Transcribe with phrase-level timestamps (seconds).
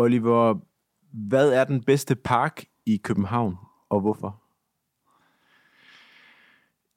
[0.00, 0.54] Oliver,
[1.12, 3.56] hvad er den bedste park i København,
[3.88, 4.42] og hvorfor?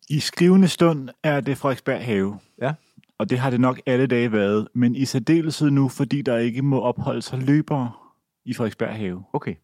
[0.09, 2.39] I skrivende stund er det Frederiksberg Have.
[2.61, 2.74] Ja.
[3.17, 4.67] Og det har det nok alle dage været.
[4.74, 7.92] Men i særdeleshed nu, fordi der ikke må opholde sig løbere
[8.46, 9.24] i Frederiksberg Have.
[9.34, 9.56] Okay.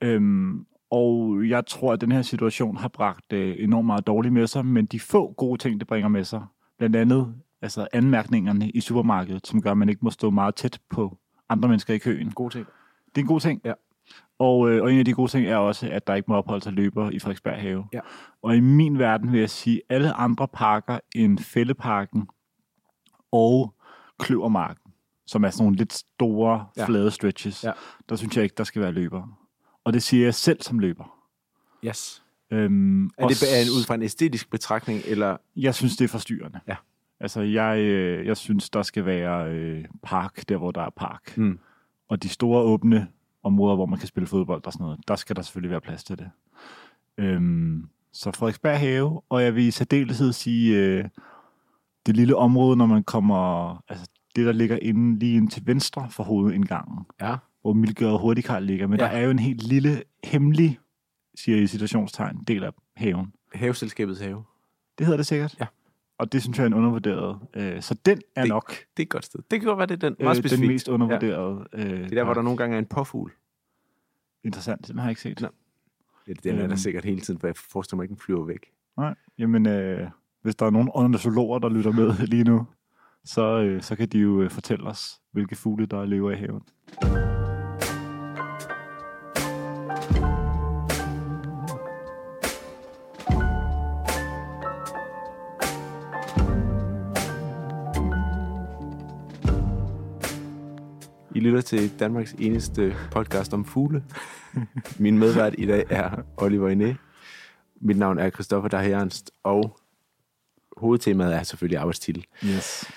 [0.00, 4.46] Øhm, og jeg tror, at den her situation har bragt øh, enormt meget dårligt med
[4.46, 6.42] sig, men de få gode ting, det bringer med sig,
[6.78, 10.80] blandt andet altså anmærkningerne i supermarkedet, som gør, at man ikke må stå meget tæt
[10.90, 12.30] på andre mennesker i køen.
[12.32, 12.66] God ting.
[13.06, 13.60] Det er en god ting.
[13.64, 13.72] Ja.
[14.38, 16.64] Og, øh, og en af de gode ting er også, at der ikke må opholde
[16.64, 17.84] sig løber i Frederiksberg Have.
[17.92, 18.00] Ja.
[18.42, 22.28] Og i min verden vil jeg sige, alle andre parker end Fælleparken
[23.32, 23.74] og
[24.18, 24.92] Kløvermarken,
[25.26, 26.86] som er sådan nogle lidt store, Ja.
[26.86, 27.72] flade stretches, Ja.
[28.08, 29.28] der synes jeg ikke, der skal være løbere.
[29.84, 31.18] Og det siger jeg selv som løber.
[31.84, 32.22] Yes.
[32.50, 35.36] Øhm, Er det er ud fra en æstetisk betragtning, eller...
[35.56, 36.60] Jeg synes, det er forstyrrende.
[36.68, 36.76] Ja.
[37.20, 41.38] Altså, jeg, øh, jeg synes, der skal være øh, park, der hvor der er park.
[41.38, 41.58] Mm.
[42.08, 43.08] Og de store åbne
[43.42, 46.04] områder, hvor man kan spille fodbold og sådan noget, der skal der selvfølgelig være plads
[46.04, 46.30] til det.
[47.18, 51.04] Øhm, så Frederiksberg Have, og jeg vil i særdeleshed sige, øh,
[52.06, 56.10] det lille område, når man kommer, altså det, der ligger inde, lige ind til venstre
[56.10, 57.36] for hovedindgangen, Ja.
[57.62, 59.04] hvor Milke og Hurtigkarl ligger, men Ja.
[59.06, 59.10] ja.
[59.12, 60.78] der er jo en helt lille, hemmelig,
[61.38, 63.32] siger jeg i situationstegn, del af haven.
[63.54, 64.44] Haveselskabets have.
[64.98, 65.56] Det hedder det sikkert.
[65.60, 65.66] Ja.
[66.18, 67.38] Og det synes jeg er en undervurderet.
[67.54, 69.40] Øh, så den er Det- nok Det er et godt sted.
[69.50, 70.16] Det kan godt være, det er den.
[70.20, 70.72] øh, Meget den specifikt.
[70.72, 71.66] mest undervurderede.
[71.72, 71.78] Ja.
[71.84, 73.32] Øh, Det er der, hvor der nogle gange er en påfugl.
[74.44, 75.40] Interessant, den har jeg ikke set.
[75.40, 75.48] Nå.
[76.28, 76.76] Ja, den er der Øhm.
[76.76, 78.72] sikkert hele tiden, for jeg forestiller mig ikke, den flyver væk.
[78.96, 80.08] Nej, jamen øh,
[80.42, 82.66] hvis der er nogen ornitologer, der lytter med lige nu,
[83.24, 86.62] så, øh, så kan de jo øh, fortælle os, hvilke fugle, der lever i haven.
[101.44, 104.04] Lytter til Danmarks eneste podcast om fugle.
[104.98, 106.96] Min medvært i dag er Oliver Ine.
[107.80, 109.80] Mit navn er Christoffer Daher og
[110.76, 112.24] hovedtemaet er selvfølgelig arbejdstitel.
[112.44, 112.90] Yes.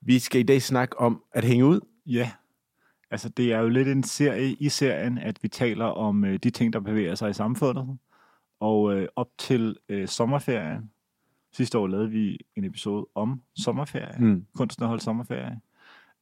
[0.00, 1.80] Vi skal i dag snakke om at hænge ud.
[2.06, 2.30] Ja,
[3.10, 6.50] altså det er jo lidt en serie i serien, at vi taler om øh, de
[6.50, 7.98] ting, der bevæger sig i samfundet.
[8.60, 10.90] Og øh, op til øh, sommerferien,
[11.52, 14.18] sidste år lavede vi en episode om sommerferie.
[14.18, 14.46] Mm.
[14.56, 15.60] kunsten at holde sommerferie.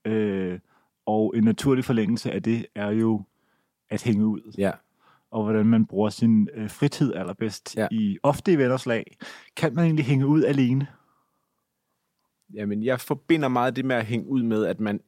[0.04, 0.58] Øh,
[1.06, 3.22] og en naturlig forlængelse af det er jo
[3.90, 4.70] at hænge ud, Ja,
[5.30, 7.76] og hvordan man bruger sin øh, fritid allerbedst.
[7.76, 7.88] Ja.
[7.90, 9.16] I ofte i venners lag.
[9.56, 10.86] Kan man egentlig hænge ud alene?
[12.54, 15.00] Jamen, jeg forbinder meget det med at hænge ud med, at man...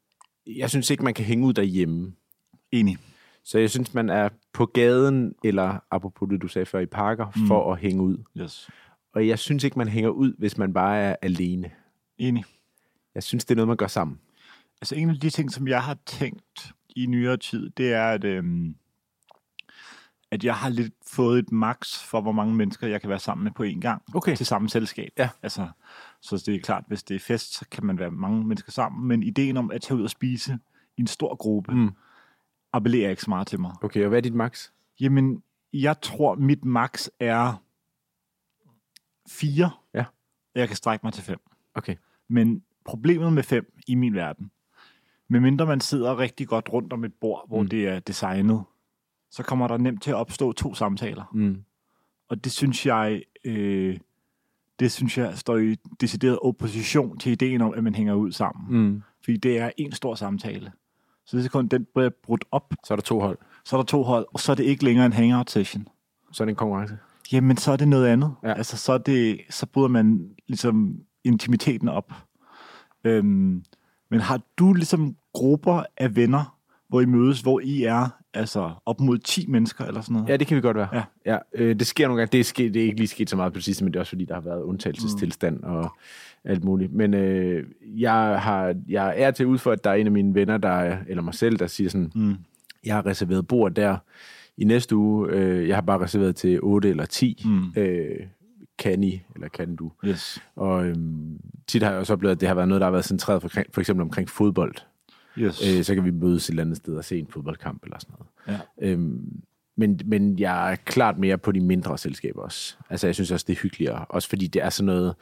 [0.47, 2.12] Jeg synes ikke, man kan hænge ud derhjemme.
[2.72, 2.98] Enig.
[3.44, 7.26] Så jeg synes, man er på gaden, eller apropos det, du sagde før, i parker,
[7.37, 7.47] mm.
[7.47, 8.19] for at hænge ud.
[8.41, 8.69] Yes.
[9.12, 11.70] Og jeg synes ikke, man hænger ud, hvis man bare er alene.
[12.19, 12.44] Enig.
[13.14, 14.20] Jeg synes, det er noget, man gør sammen.
[14.80, 18.24] Altså en af de ting, som jeg har tænkt i nyere tid, det er, at,
[18.24, 18.74] øhm,
[20.30, 23.44] at jeg har lidt fået et max for, hvor mange mennesker jeg kan være sammen
[23.44, 24.02] med på én gang.
[24.14, 24.36] Okay.
[24.36, 25.12] Til samme selskab.
[25.18, 25.28] Ja.
[25.42, 25.68] Altså,
[26.20, 29.08] så det er klart, hvis det er fest, så kan man være mange mennesker sammen.
[29.08, 30.58] Men ideen om at tage ud og spise
[30.96, 31.90] i en stor gruppe, Mm.
[32.72, 33.72] appellerer ikke så meget til mig.
[33.82, 34.70] Okay, og hvad er dit max?
[35.00, 37.62] Jamen, jeg tror, mit max er
[39.28, 39.70] fire.
[39.94, 40.04] Ja.
[40.54, 41.38] Jeg kan strække mig til fem.
[41.74, 41.96] Okay.
[42.28, 44.50] Men problemet med fem i min verden,
[45.28, 47.68] medmindre man sidder rigtig godt rundt om et bord, hvor Mm.
[47.68, 48.62] det er designet,
[49.30, 51.24] så kommer der nemt til at opstå to samtaler.
[51.34, 51.62] Mm.
[52.28, 53.98] Og det synes jeg, øh,
[54.80, 58.78] det synes jeg står i decideret opposition til ideen om, at man hænger ud sammen.
[58.86, 59.02] Mm.
[59.24, 60.72] Fordi det er en stor samtale.
[61.24, 63.38] Så det sekund, den bliver brudt op, Så er der to hold.
[63.64, 65.88] så er der to hold, og så er det ikke længere en hangout session.
[66.32, 66.98] Så er det en konkurrence.
[67.32, 68.34] Jamen, så er det noget andet.
[68.42, 68.52] Ja.
[68.52, 72.12] Altså, så, er det, så bryder man ligesom intimiteten op.
[73.04, 73.64] Øhm,
[74.10, 76.56] men har du ligesom grupper af venner,
[76.88, 80.28] hvor I mødes, hvor I er altså op mod 10 mennesker eller sådan noget?
[80.28, 80.88] Ja, det kan vi godt være.
[80.92, 81.02] Ja.
[81.26, 82.30] ja øh, det sker nogle gange.
[82.32, 83.96] Det er, sket, det er ikke lige sket så meget på det sidste, men det
[83.98, 85.92] er også fordi, der har været undtagelsestilstand og
[86.44, 86.92] alt muligt.
[86.92, 87.64] Men øh,
[87.96, 90.69] jeg, har, jeg er til ud for, at der er en af mine venner, der,
[90.69, 92.34] er- eller mig selv, der siger sådan, Mm.
[92.84, 93.96] jeg har reserveret bord der
[94.56, 95.28] i næste uge.
[95.31, 97.43] Øh, jeg har bare reserveret til 8 eller 10.
[97.44, 97.72] Mm.
[97.82, 98.16] Øh,
[98.78, 99.92] kan I, eller kan du?
[100.04, 100.42] Yes.
[100.56, 103.04] Og øhm, tit har jeg også oplevet, at det har været noget, der har været
[103.04, 104.75] centreret for, for eksempel omkring fodbold.
[105.38, 105.76] Yes.
[105.78, 108.14] Øh, så kan vi mødes et eller andet sted og se en fodboldkamp eller sådan
[108.19, 108.60] noget.
[108.80, 108.88] Ja.
[108.88, 109.42] Øhm,
[109.76, 112.76] men, men jeg er klart mere på de mindre selskaber også.
[112.90, 114.04] Altså, jeg synes også, det er hyggeligere.
[114.08, 115.14] Også fordi det er sådan noget,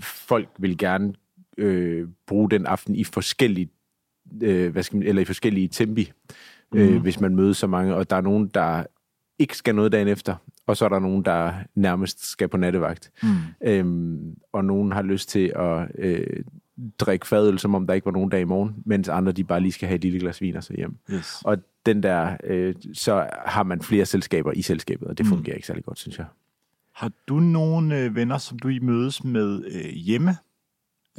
[0.00, 1.14] folk vil gerne
[1.58, 3.68] øh, bruge den aften i forskellige,
[4.42, 6.12] øh, hvad skal man, eller i forskellige tempi,
[6.72, 6.78] mm.
[6.78, 7.94] øh, hvis man mødes så mange.
[7.94, 8.84] Og der er nogen, der
[9.42, 10.36] ikke skal noget dagen efter,
[10.66, 13.10] og så er der nogen, der nærmest skal på nattevagt.
[13.22, 13.28] Mm.
[13.64, 16.26] Øhm, og nogen har lyst til at øh,
[16.98, 19.60] drikke fadøl, som om der ikke var nogen dag i morgen, mens andre de bare
[19.60, 20.96] lige skal have et lille glas vin og så hjem.
[21.10, 21.42] Yes.
[21.44, 21.56] Og
[21.86, 25.30] den der, øh, så har man flere selskaber i selskabet, og det Mm.
[25.32, 26.26] fungerer ikke særlig godt, synes jeg.
[26.94, 30.36] Har du nogle øh, venner, som du I mødes med øh, hjemme?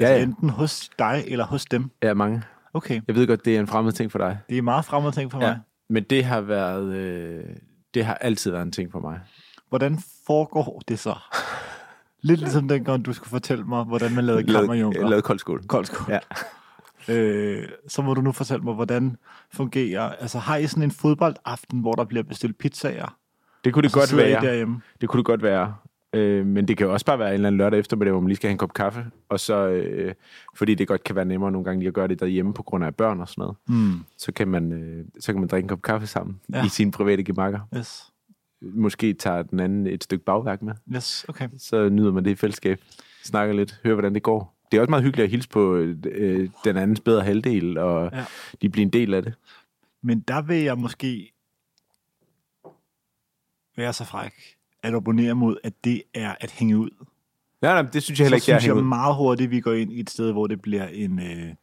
[0.00, 0.22] Ja, Altså ja.
[0.22, 1.90] enten hos dig eller hos dem?
[2.02, 2.42] Ja, mange.
[2.74, 4.38] Okay, Jeg ved godt, det er en fremmed ting for dig.
[4.48, 5.46] det er meget fremmed ting for mig.
[5.46, 5.56] Ja.
[5.90, 7.44] Men det har været, øh,
[7.94, 9.20] det har altid været en ting for mig.
[9.68, 11.14] Hvordan foregår det så?
[12.20, 15.08] Lidt ligesom dengang, du skulle fortælle mig, hvordan man lavede kammerjunker.
[15.08, 15.66] Lavet koldskål.
[15.66, 16.12] Koldskål.
[16.12, 16.18] Ja.
[17.08, 19.16] Øh, så må du nu fortælle mig, hvordan
[19.52, 20.02] fungerer...
[20.02, 23.16] Altså, har I sådan en fodboldaften, hvor der bliver bestilt pizzaer?
[23.64, 24.40] Det kunne det og så godt være.
[24.40, 24.80] derhjemme?
[25.00, 25.74] Det kunne det godt være.
[26.14, 28.28] Øh, men det kan jo også bare være en eller anden lørdag eftermiddag, hvor man
[28.28, 29.06] lige skal have en kop kaffe.
[29.28, 30.14] Og så, øh,
[30.54, 32.84] fordi det godt kan være nemmere nogle gange lige at gøre det derhjemme på grund
[32.84, 33.56] af børn og sådan noget.
[33.68, 33.98] Mm.
[34.18, 36.64] Så kan man, øh, så kan man drikke en kop kaffe sammen Ja.
[36.64, 37.60] i sine private gemakker.
[37.76, 38.02] Yes.
[38.60, 40.74] Måske tager den anden et stykke bagværk med.
[40.94, 41.48] Yes, okay.
[41.58, 42.80] Så nyder man det i fællesskab.
[43.24, 44.54] Snakker lidt, hører hvordan det går.
[44.70, 48.24] Det er også meget hyggeligt at hilse på øh, den andens bedre halvdel, og ja.
[48.62, 49.34] de bliver en del af det.
[50.02, 51.32] Men der vil jeg måske
[53.76, 54.53] være så fræk
[54.84, 56.90] at abonnere mod, at det er at hænge ud.
[57.62, 59.60] Nej, nej, det synes jeg heller så ikke, jeg, synes jeg jeg meget hurtigt, vi
[59.60, 61.18] går ind i et sted, hvor det bliver en...
[61.18, 61.54] Øh,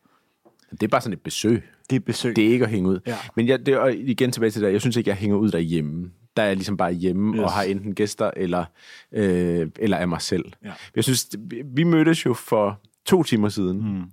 [0.71, 1.63] Det er bare sådan et besøg.
[1.89, 2.35] det er et besøg.
[2.35, 2.99] Det er ikke at hænge ud.
[3.07, 3.17] Ja.
[3.35, 6.11] Men jeg, det og igen tilbage til det, jeg synes ikke, jeg hænger ud derhjemme.
[6.37, 7.43] Der er jeg ligesom bare hjemme Yes.
[7.43, 8.65] og har enten gæster eller,
[9.11, 10.45] øh, eller af mig selv.
[10.63, 10.71] Ja.
[10.95, 14.03] Jeg synes, vi- vi mødtes jo for to timer siden, Mm.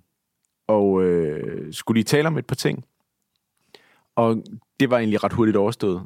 [0.67, 2.85] og øh, skulle lige tale om et par ting.
[4.15, 4.43] Og
[4.79, 6.01] det var egentlig ret hurtigt overstået.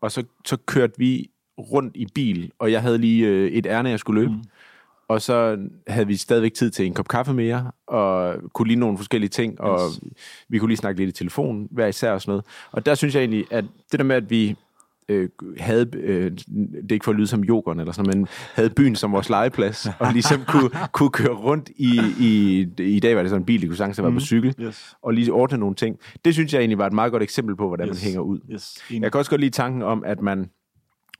[0.00, 3.88] Og så, så kørte vi rundt i bil, og jeg havde lige øh, et ærne,
[3.90, 4.32] jeg skulle løbe.
[4.32, 4.42] Mm.
[5.08, 5.58] Og så
[5.88, 9.60] havde vi stadigvæk tid til en kop kaffe mere, og kunne lige nogle forskellige ting,
[9.60, 10.00] og Yes.
[10.48, 12.44] vi kunne lige snakke lidt i telefon, hver især og sådan noget.
[12.72, 14.56] Og der synes jeg egentlig, at det der med, at vi
[15.08, 15.28] øh,
[15.58, 18.96] havde, øh, det er ikke for at lyde som jokeren eller sådan men havde byen
[18.96, 23.30] som vores legeplads, og ligesom kunne, kunne køre rundt i, i, i dag var det
[23.30, 24.96] sådan en bil, de kunne sagtens have været på cykel, Yes.
[25.02, 25.98] og lige ordne nogle ting.
[26.24, 27.94] Det synes jeg egentlig var et meget godt eksempel på, hvordan Yes.
[27.94, 28.38] man hænger ud.
[28.52, 28.74] Yes.
[28.90, 30.50] Jeg kan også godt lide tanken om, at man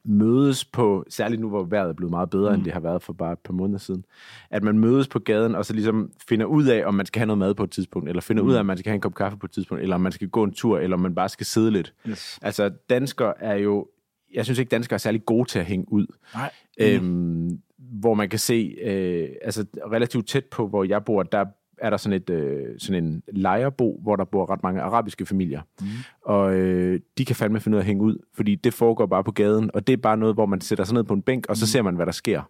[0.04, 2.54] mødes på, særligt nu hvor vejret er blevet meget bedre, mm.
[2.54, 4.04] end det har været for bare et par måneder siden,
[4.50, 7.26] at man mødes på gaden, og så ligesom finder ud af, om man skal have
[7.26, 8.48] noget mad på et tidspunkt, eller finder mm.
[8.48, 10.12] ud af, om man skal have en kop kaffe på et tidspunkt, eller om man
[10.12, 11.94] skal gå en tur, eller om man bare skal sidde lidt.
[12.08, 12.38] Yes.
[12.42, 13.86] Altså, danskere er jo,
[14.34, 16.06] jeg synes ikke, danskere er særlig gode til at hænge ud.
[16.34, 16.50] Nej.
[16.80, 21.44] Øhm, hvor man kan se, øh, altså relativt tæt på, hvor jeg bor, der
[21.78, 25.60] er der sådan, et, øh, sådan en lejerbo, hvor der bor ret mange arabiske familier.
[25.80, 25.86] Mm.
[26.24, 29.24] Og øh, de kan fandme finde ud af at hænge ud, fordi det foregår bare
[29.24, 31.46] på gaden, og det er bare noget, hvor man sætter sig ned på en bænk,
[31.48, 31.66] og så mm.
[31.66, 32.42] ser man, hvad der sker.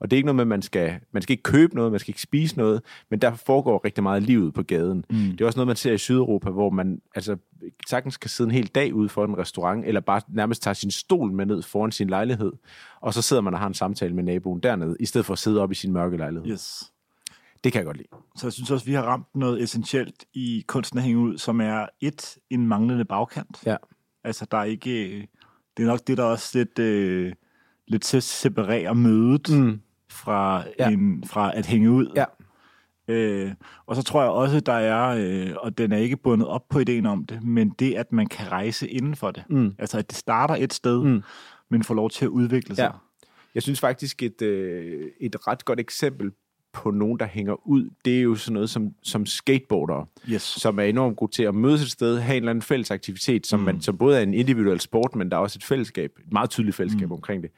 [0.00, 2.00] Og det er ikke noget med, at man skal, man skal ikke købe noget, man
[2.00, 5.04] skal ikke spise noget, men der foregår rigtig meget livet på gaden.
[5.10, 5.16] Mm.
[5.16, 7.36] Det er også noget, man ser i Sydeuropa, hvor man altså,
[7.88, 10.90] sagtens kan sidde en hel dag ude for en restaurant, eller bare nærmest tage sin
[10.90, 12.52] stol med ned foran sin lejlighed,
[13.00, 15.38] og så sidder man og har en samtale med naboen dernede, i stedet for at
[15.38, 16.50] sidde op i sin mørke lejlighed.
[16.50, 16.92] Yes.
[17.64, 18.08] Det kan jeg godt lide.
[18.36, 21.60] Så jeg synes også, vi har ramt noget essentielt i kunsten at hænge ud, som
[21.60, 23.62] er et, en manglende bagkant.
[23.66, 23.76] Ja.
[24.24, 25.28] Altså, der er ikke...
[25.76, 27.32] Det er nok det, der også lidt, øh,
[27.88, 29.80] lidt til at separere mødet mm.
[30.10, 30.90] fra, Ja.
[30.90, 32.12] en, fra at hænge ud.
[32.16, 32.24] Ja.
[33.08, 33.52] Øh,
[33.86, 36.78] og så tror jeg også, der er, øh, og den er ikke bundet op på
[36.78, 39.44] ideen om det, men det, at man kan rejse inden for det.
[39.50, 39.74] Mm.
[39.78, 41.22] Altså, at det starter et sted, mm.
[41.68, 42.82] men får lov til at udvikle sig.
[42.82, 42.90] Ja.
[43.54, 46.32] Jeg synes faktisk, et, øh, et ret godt eksempel
[46.82, 50.42] på nogen, der hænger ud, det er jo sådan noget som, som skateboardere, Yes.
[50.42, 53.46] som er enormt gode til at mødes et sted, have en eller anden fælles aktivitet,
[53.46, 53.66] som, mm.
[53.66, 56.50] man, som både er en individuel sport, men der er også et fællesskab, et meget
[56.50, 57.12] tydeligt fællesskab mm.
[57.12, 57.50] omkring det.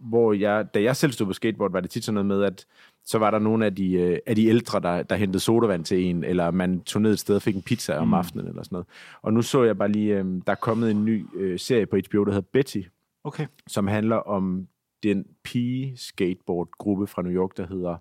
[0.00, 2.66] Hvor jeg, da jeg selv stod på skateboard, var det tit sådan noget med, at
[3.04, 6.04] så var der nogle af de, øh, af de ældre, der, der hentede sodavand til
[6.04, 8.74] en, eller man tog ned et sted og fik en pizza om aftenen, eller sådan
[8.74, 8.86] noget.
[9.22, 11.96] Og nu så jeg bare lige, øh, der er kommet en ny øh, serie på
[11.96, 12.80] HBO, der hedder Betty,
[13.24, 13.46] Okay.
[13.66, 14.66] som handler om
[15.02, 17.96] den pige-skateboard-gruppe fra New York, der hedder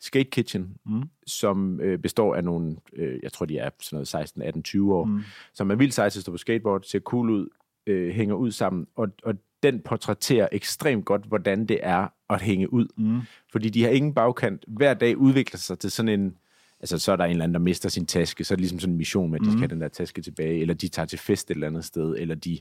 [0.00, 1.02] Skate Kitchen, mm.
[1.26, 4.94] som øh, består af nogle, øh, jeg tror, de er sådan noget 16, 18, 20
[4.94, 5.20] år, mm.
[5.52, 7.48] som er vildt seje til at stå på skateboard, ser cool ud,
[7.86, 12.72] øh, hænger ud sammen, og, og den portrætterer ekstremt godt, hvordan det er at hænge
[12.72, 12.86] ud.
[12.96, 13.20] Mm.
[13.52, 14.64] Fordi de har ingen bagkant.
[14.68, 16.36] Hver dag udvikler sig til sådan en,
[16.80, 18.78] altså så er der en eller anden, der mister sin taske, så er det ligesom
[18.78, 21.06] sådan en mission med, at de skal have den der taske tilbage, eller de tager
[21.06, 22.58] til fest et eller andet sted, eller de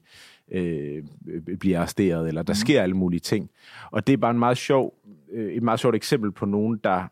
[0.51, 1.03] øh,
[1.59, 3.49] bliver arresteret, eller der sker alle mulige ting.
[3.91, 4.93] Og det er bare en meget sjov,
[5.31, 7.07] øh, et meget sjovt eksempel på nogen, der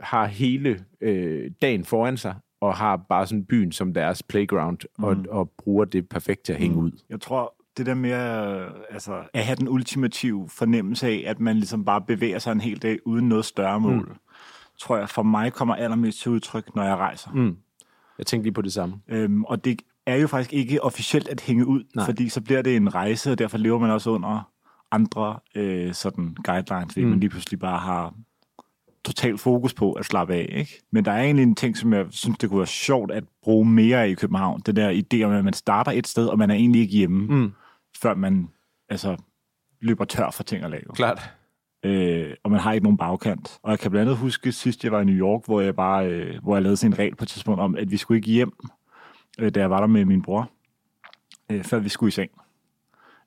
[0.00, 5.04] har hele øh, dagen foran sig, og har bare sådan byen som deres playground, mm.
[5.04, 6.82] og, og bruger det perfekt til at hænge mm.
[6.82, 6.92] ud.
[7.10, 8.12] Jeg tror, det der med
[8.90, 12.78] altså, at have den ultimative fornemmelse af, at man ligesom bare bevæger sig en hel
[12.82, 14.14] dag uden noget større mål, mm.
[14.78, 17.30] tror jeg for mig kommer allermest til udtryk, når jeg rejser.
[17.30, 17.56] Mm.
[18.18, 18.94] Jeg tænkte lige på det samme.
[19.08, 22.04] Øhm, og det er jo faktisk ikke officielt at hænge ud, Nej.
[22.04, 24.50] fordi så bliver det en rejse, og derfor lever man også under
[24.90, 27.10] andre øh, sådan guidelines, fordi mm.
[27.10, 28.14] man lige pludselig bare har
[29.04, 30.46] total fokus på at slappe af.
[30.58, 30.82] Ikke?
[30.90, 33.66] Men der er egentlig en ting, som jeg synes, det kunne være sjovt at bruge
[33.66, 34.60] mere af i København.
[34.66, 37.26] Det der idé om, at man starter et sted, og man er egentlig ikke hjemme,
[37.36, 37.52] Mm.
[38.02, 38.48] før man
[38.88, 39.16] altså,
[39.80, 40.82] løber tør for ting at lave.
[40.94, 41.30] Klart.
[41.84, 43.58] Øh, og man har ikke nogen bagkant.
[43.62, 46.06] Og jeg kan blandt andet huske sidst, jeg var i New York, hvor jeg bare
[46.06, 48.30] øh, hvor jeg lavede sådan en regel på et tidspunkt om, at vi skulle ikke
[48.30, 48.52] hjem,
[49.38, 50.50] øh, da jeg var der med min bror,
[51.52, 52.30] øh, før vi skulle i seng.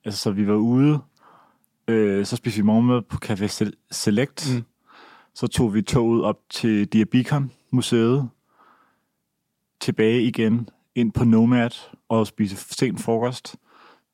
[0.05, 0.99] Altså, så vi var ude,
[1.87, 4.63] øh, så spiste vi morgenmad på Café Sel- Select, Mm.
[5.35, 8.29] Så tog vi toget op til Diabicon Museet,
[9.79, 11.69] tilbage igen, ind på Nomad
[12.09, 13.55] og spise sent frokost,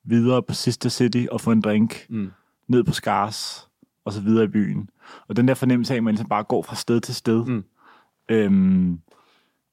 [0.04, 2.30] videre på Sister City og få en drink, Mm.
[2.68, 3.68] ned på Skars,
[4.04, 4.90] og så videre i byen.
[5.28, 7.64] Og den der fornemmelse af, at man ligesom bare går fra sted til sted, Mm.
[8.28, 9.00] øhm,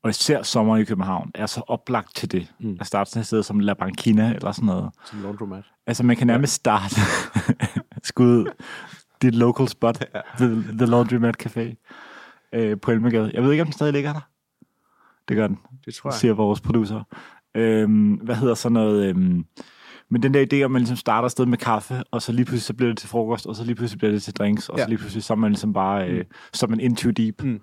[0.03, 2.53] og især sommer i København, er så oplagt til det.
[2.59, 2.77] Mm.
[2.79, 4.89] At starte sådan et sted som La Banquina eller sådan noget.
[5.05, 5.63] Som laundromat.
[5.87, 6.95] Altså, man kan nærmest starte
[8.03, 8.45] skud
[9.21, 9.95] dit local spot,
[10.39, 10.47] the,
[10.77, 11.75] the Laundromat Café
[12.53, 13.31] øh, på Elmegade.
[13.33, 14.21] Jeg ved ikke, om den stadig ligger der.
[15.27, 16.13] Det gør den Det tror jeg.
[16.13, 17.03] siger vores producer.
[17.55, 19.09] Øhm, hvad hedder sådan noget...
[19.09, 19.45] Øhm,
[20.11, 22.61] men den der idé, om man ligesom starter afsted med kaffe, og så lige pludselig
[22.65, 24.83] så bliver det til frokost, og så lige pludselig bliver det til drinks, og Ja.
[24.83, 27.43] så lige pludselig så er man ligesom bare, øh, så er man in too deep.
[27.43, 27.61] Mm.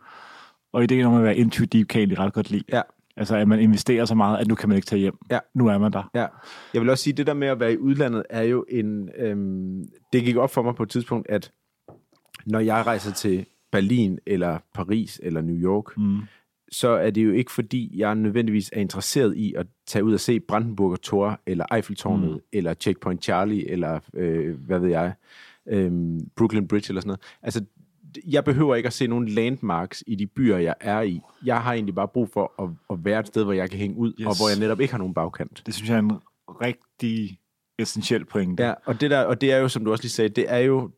[0.73, 2.65] Og ideen om at være in too deep kan jeg egentlig ret godt lide.
[2.73, 2.83] Ja.
[3.17, 5.15] Altså, at man investerer så meget, at nu kan man ikke tage hjem.
[5.31, 5.39] Ja.
[5.55, 6.11] Nu er man der.
[6.15, 6.27] Ja,
[6.75, 9.09] jeg vil også sige, at det der med at være i udlandet er jo en...
[9.19, 11.53] Øhm, det gik op for mig på et tidspunkt, at
[12.47, 16.19] når jeg rejser til Berlin, eller Paris, eller New York, Mm.
[16.73, 20.21] så er det jo ikke fordi, jeg nødvendigvis er interesseret i at tage ud og
[20.21, 22.39] se Brandenburger Tor, eller Eiffeltårnet, mm.
[22.53, 25.13] eller Checkpoint Charlie, eller øh, hvad ved jeg,
[25.69, 27.21] øhm, Brooklyn Bridge, eller sådan noget.
[27.43, 27.65] Altså,
[28.27, 31.21] jeg behøver ikke at se nogen landmarks i de byer, jeg er i.
[31.45, 33.97] Jeg har egentlig bare brug for at, at være et sted, hvor jeg kan hænge
[33.97, 34.27] ud, yes.
[34.27, 35.63] og hvor jeg netop ikke har nogen bagkant.
[35.67, 36.13] Det synes jeg er en
[36.49, 37.39] rigtig
[37.79, 38.65] essentiel pointe.
[38.65, 40.59] Ja, og det, der, og det er jo, som du også lige sagde, det er
[40.59, 40.91] jo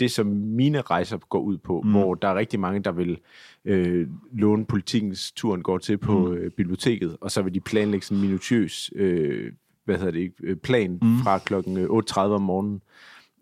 [0.00, 1.90] det, som mine rejser går ud på, mm.
[1.90, 3.18] Hvor der er rigtig mange, der vil
[3.64, 6.32] øh, låne politikens turen går til på mm.
[6.32, 9.52] øh, biblioteket, og så vil de planlægge sådan en minutiøs øh,
[9.88, 11.18] hvad hedder det, øh, plan mm.
[11.18, 12.82] Fra klokken øh, 8.30 om morgenen.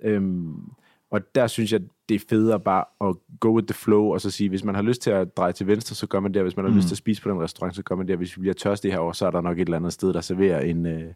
[0.02, 0.54] Øhm,
[1.11, 4.30] og der synes jeg, det er federe bare at go with the flow, og så
[4.30, 6.56] sige, hvis man har lyst til at dreje til venstre, så gør man det, hvis
[6.56, 6.76] man har Mm.
[6.76, 8.92] lyst til at spise på den restaurant, så gør man det, hvis vi bliver tørstige
[8.92, 11.12] herovre, så er der nok et eller andet sted, der serverer en, øh,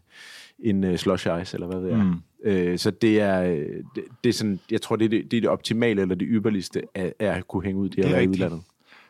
[0.59, 2.05] en øh, slush ice, eller hvad ved jeg.
[2.05, 2.21] Mm.
[2.43, 5.37] Øh, så det er, øh, det, det er sådan, jeg tror, det er det, det
[5.37, 8.27] er det optimale, eller det ypperligste, af, af at kunne hænge ud er være i
[8.27, 8.61] udlandet.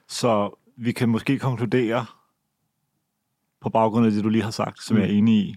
[0.07, 2.05] Så vi kan måske konkludere,
[3.61, 5.01] på baggrund af det, du lige har sagt, som mm.
[5.01, 5.55] jeg er enig i,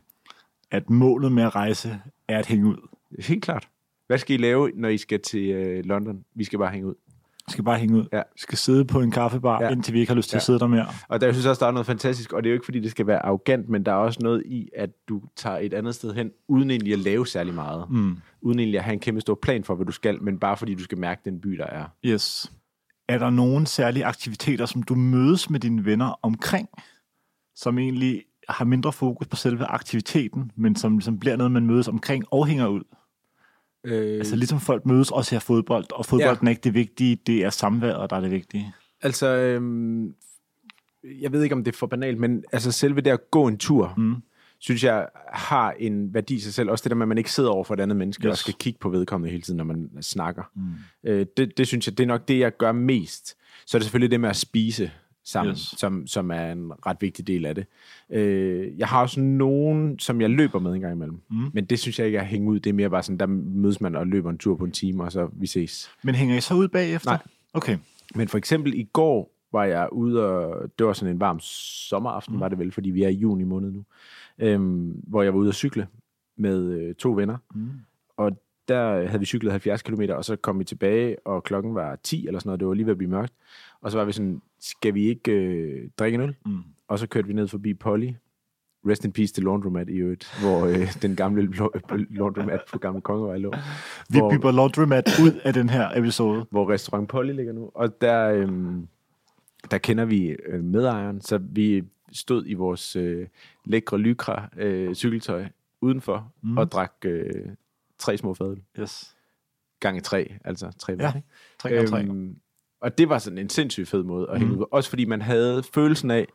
[0.71, 2.89] at målet med at rejse er at hænge ud.
[3.19, 3.69] Helt klart.
[4.15, 6.25] Hvad skal I lave, når I skal til øh, London?
[6.35, 6.95] Vi skal bare hænge ud.
[7.47, 8.05] Vi skal bare hænge ud.
[8.13, 8.19] Ja.
[8.35, 9.69] Vi skal sidde på en kaffebar, Ja.
[9.71, 10.39] indtil vi ikke har lyst til Ja.
[10.39, 10.87] at sidde der mere.
[11.09, 12.81] Og der, jeg synes også, der er noget fantastisk, og det er jo ikke, fordi
[12.81, 15.95] det skal være arrogant, men der er også noget i, at du tager et andet
[15.95, 17.91] sted hen, uden egentlig at lave særlig meget.
[17.91, 18.17] Mm.
[18.43, 20.75] Uden egentlig at have en kæmpe stor plan for, hvad du skal, men bare fordi
[20.75, 21.85] du skal mærke den by, der er.
[22.07, 22.53] Yes.
[23.09, 26.69] Er der nogen særlige aktiviteter, som du mødes med dine venner omkring,
[27.57, 31.89] som egentlig har mindre fokus på selve aktiviteten, men som, som bliver noget, man mødes
[31.89, 32.83] omkring og hænger ud?
[33.85, 36.47] Øh, Altså ligesom folk mødes og ser fodbold, og fodbolden ja.
[36.47, 38.75] er ikke det vigtige, det er samværet, der er det vigtige.
[39.03, 40.15] Altså, øhm,
[41.21, 43.59] jeg ved ikke, om det er for banalt, men altså selve det at gå en
[43.59, 44.15] tur, Mm.
[44.59, 46.71] synes jeg har en værdi i sig selv.
[46.71, 48.27] Også det der med, at man ikke sidder over for et andet menneske.
[48.27, 48.31] Yes.
[48.31, 50.43] og skal kigge på vedkommende hele tiden, når man snakker.
[50.55, 50.63] Mm.
[51.11, 53.37] Øh, det, det synes jeg, det er nok det, jeg gør mest.
[53.67, 54.91] Så er det selvfølgelig det med at spise
[55.25, 55.75] sammen, yes.
[55.79, 57.67] Som, som er en ret vigtig del af det.
[58.11, 61.21] Øh, jeg har også nogen, som jeg løber med en gang imellem.
[61.31, 61.51] Mm.
[61.53, 62.61] Men det synes jeg ikke er at hænge ud.
[62.61, 65.05] Det er mere bare sådan, der mødes man og løber en tur på en time,
[65.05, 65.91] og så vi ses.
[66.03, 67.11] Men hænger I så ud bagefter?
[67.11, 67.23] Nej.
[67.53, 67.79] Okay.
[68.15, 72.35] Men for eksempel i går var jeg ude, og det var sådan en varm sommeraften,
[72.35, 72.41] mm.
[72.41, 73.85] var det vel, fordi vi er i juni måned nu,
[74.39, 75.87] øhm, hvor jeg var ude at cykle
[76.37, 77.37] med øh, to venner.
[77.55, 77.71] Mm.
[78.17, 78.39] Og
[78.69, 82.27] der havde vi cyklet 70 km, og så kom vi tilbage, og klokken var 10
[82.27, 83.33] eller sådan noget, det var lige ved at blive mørkt.
[83.85, 86.37] Og så var vi sådan, skal vi ikke øh, drikke en øl?
[86.47, 86.63] Mm.
[86.89, 88.11] Og så kørte vi ned forbi Polly.
[88.87, 91.53] Rest in peace til Laundromat i øvrigt, hvor øh, den gamle
[92.11, 93.53] Laundromat på Gamle Kongevej lå.
[94.11, 96.47] Vi Hvor- bipper Laundromat ud af den her episode.
[96.51, 97.71] hvor restaurant Polly ligger nu.
[97.75, 98.89] Og der, øhm,
[99.71, 103.27] der kender vi øh, medejeren, så vi stod i vores øh,
[103.65, 105.45] lækre lykra øh, cykeltøj
[105.81, 106.59] udenfor mm.
[106.59, 107.47] Og drak øh,
[107.99, 108.63] tre små fadøl.
[108.81, 109.17] Yes.
[109.81, 111.29] Gange tre, altså tre Ja, hver, ikke?
[111.59, 112.03] 3 gange 3.
[112.03, 112.37] Øhm,
[112.85, 114.61] og det var sådan en sindssygt fed måde at hænge Mhm.
[114.61, 114.67] ud.
[114.71, 116.27] Også fordi man havde følelsen af,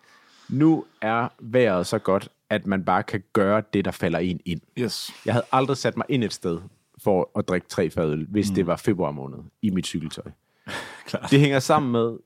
[0.50, 4.62] nu er vejret så godt, at man bare kan gøre det, der falder en ind.
[4.80, 5.12] Yes.
[5.26, 6.60] Jeg havde aldrig sat mig ind et sted
[7.04, 8.56] for at drikke tre fadøl, hvis mm.
[8.56, 10.24] det var februar måned i mit cykeltøj.
[11.08, 11.32] Klart.
[11.32, 12.18] Det hænger sammen med,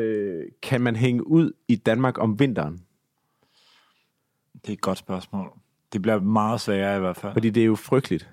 [0.00, 2.80] øh, kan man hænge ud i Danmark om vinteren?
[4.54, 5.50] Det er et godt spørgsmål.
[5.92, 7.32] Det bliver meget sværere i hvert fald.
[7.32, 8.30] Fordi det er jo frygteligt.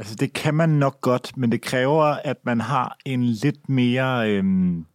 [0.00, 4.30] Altså, det kan man nok godt, men det kræver, at man har en lidt mere...
[4.30, 4.86] Øhm,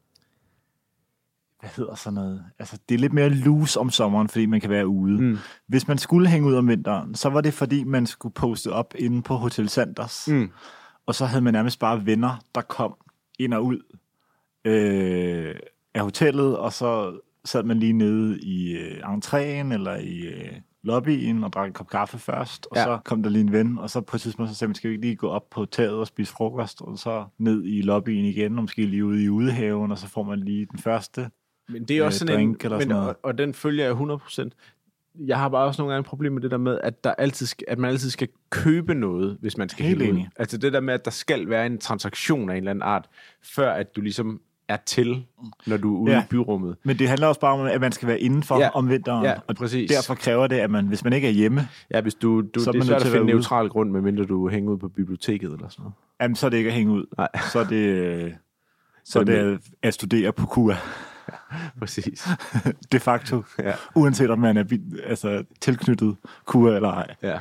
[1.59, 2.45] hvad hedder sådan noget?
[2.59, 5.21] Altså, det er lidt mere loose om sommeren, fordi man kan være ude.
[5.21, 5.37] Mm.
[5.67, 8.93] Hvis man skulle hænge ud om vinteren, så var det fordi, man skulle poste op
[8.97, 10.27] inde på Hotel Sanders.
[10.27, 10.51] Mm.
[11.05, 12.95] Og så havde man nærmest bare venner, der kom
[13.39, 13.79] ind og ud
[14.65, 15.55] øh,
[15.93, 20.53] af hotellet, og så sad man lige nede i øh, entréen eller i øh,
[20.85, 22.83] lobbyen og drak en kop kaffe først, og Ja.
[22.83, 24.89] så kom der lige en ven, og så på et tidspunkt så sagde man, skal
[24.89, 28.25] vi ikke lige gå op på taget og spise frokost, og så ned i lobbyen
[28.25, 31.29] igen, og måske lige ude i udehaven, og så får man lige den første.
[31.69, 33.09] Men det er også øh, sådan en, eller men, sådan noget.
[33.09, 34.49] og, og den følger jeg 100%.
[35.25, 37.47] Jeg har bare også nogle gange et problem med det der med, at, der altid
[37.67, 40.25] at man altid skal købe noget, hvis man skal Helt hænge ud.
[40.35, 43.07] Altså det der med, at der skal være en transaktion af en eller anden art,
[43.43, 45.25] før at du ligesom er til,
[45.67, 46.21] når du er ude Ja.
[46.21, 46.75] i byrummet.
[46.83, 48.63] Men det handler også bare om, at man skal være indenfor Ja.
[48.63, 48.69] ja.
[48.69, 49.91] om vinteren, Ja, og præcis.
[49.91, 52.71] derfor kræver det, at man, hvis man ikke er hjemme, Ja, hvis du, du, Så
[52.71, 55.51] det er man svært at at finde neutral grund, medmindre du hænger ud på biblioteket
[55.53, 55.93] eller sådan noget.
[56.21, 57.05] jamen, så er det ikke at hænge ud.
[57.17, 57.29] Nej.
[57.51, 58.31] Så er det, øh,
[59.05, 60.75] så er det at, studere på KUA,
[61.79, 62.27] Præcis.
[62.91, 63.43] de facto.
[63.59, 63.73] Ja.
[63.95, 64.63] Uanset om man er
[65.03, 67.15] altså, tilknyttet KUA eller ej.
[67.23, 67.37] Ja.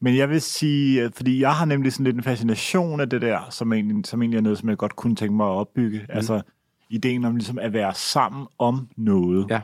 [0.00, 3.38] Men jeg vil sige, fordi jeg har nemlig sådan lidt en fascination af det der,
[3.50, 5.98] som egentlig, som egentlig er noget, som jeg godt kunne tænke mig at opbygge.
[5.98, 6.04] Mm.
[6.08, 6.40] Altså
[6.88, 9.46] ideen om ligesom at være sammen om noget.
[9.50, 9.60] Ja.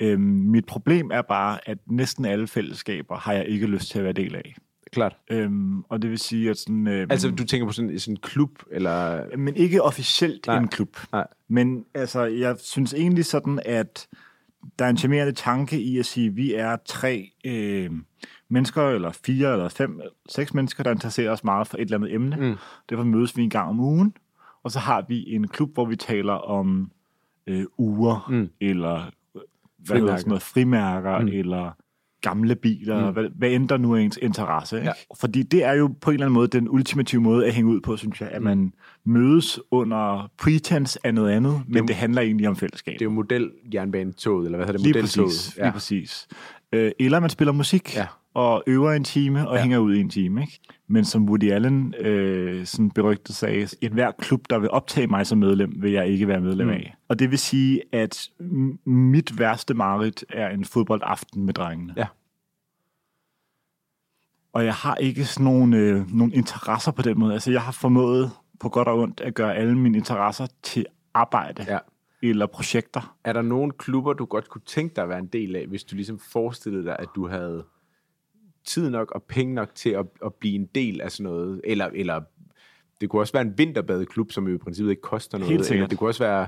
[0.00, 4.04] Øhm, mit problem er bare, at næsten alle fællesskaber har jeg ikke lyst til at
[4.04, 4.54] være del af.
[4.92, 5.16] Klart.
[5.30, 6.86] Øhm, og det vil sige, at sådan...
[6.86, 9.22] Øhm, Altså, du tænker på sådan, sådan en klub, eller...
[9.36, 10.58] Men ikke officielt Nej.
[10.58, 10.96] en klub.
[11.12, 11.26] Nej.
[11.48, 14.08] Men altså, jeg synes egentlig sådan, at
[14.78, 17.90] der er en charmerende tanke i at sige, at vi er tre øh,
[18.48, 22.14] mennesker, eller fire, eller fem, seks mennesker, der interesserer os meget for et eller andet
[22.14, 22.36] emne.
[22.36, 22.56] Mm.
[22.90, 24.14] Derfor mødes vi en gang om ugen,
[24.64, 26.90] og så har vi en klub, hvor vi taler om
[27.46, 28.48] øh, uger, Mm.
[28.60, 29.02] eller øh,
[29.34, 29.42] hvad
[29.86, 30.00] Frimærker.
[30.04, 31.24] hedder sådan noget, frimærker, Mm.
[31.24, 31.30] mm.
[31.32, 31.70] eller
[32.22, 33.12] gamle biler, mm.
[33.12, 34.76] hvad, hvad end der nu er ens interesse.
[34.76, 34.88] Ikke?
[34.88, 34.92] Ja.
[35.20, 37.80] Fordi det er jo på en eller anden måde den ultimative måde at hænge ud
[37.80, 38.72] på, synes jeg, at man
[39.04, 42.92] mødes under pretense af noget andet, men jo- det handler egentlig om fællesskab.
[42.94, 44.86] Det er jo model jernbanetoget, eller hvad hedder det?
[44.94, 45.56] Lige præcis.
[45.56, 46.28] Lige præcis.
[46.72, 48.06] Øh, eller man spiller musik Ja.
[48.34, 49.60] og øver en time og Ja.
[49.62, 50.40] hænger ud i en time.
[50.40, 50.60] Ikke?
[50.88, 55.26] Men som Woody Allen øh, sådan berygtet sagde, en hver klub, der vil optage mig
[55.26, 56.72] som medlem, vil jeg ikke være medlem Mm.
[56.72, 56.94] af.
[57.08, 58.28] Og det vil sige, at
[58.86, 61.94] mit værste mareridt er en fodboldaften med drengene.
[61.96, 62.06] Ja.
[64.52, 67.32] Og jeg har ikke sådan nogle, øh, nogle interesser på den måde.
[67.32, 68.30] Altså, jeg har formået
[68.60, 71.78] på godt og ondt at gøre alle mine interesser til arbejde Ja.
[72.22, 73.16] Eller projekter.
[73.24, 75.84] Er der nogle klubber, du godt kunne tænke dig at være en del af, hvis
[75.84, 77.64] du ligesom forestillede dig, at du havde
[78.64, 81.60] tid nok og penge nok til at, at blive en del af sådan noget?
[81.64, 82.20] Eller, eller
[83.00, 85.50] det kunne også være en vinterbadeklub, som jo i princippet ikke koster noget.
[85.50, 85.90] Helt eller sikkert.
[85.90, 86.46] det kunne også være,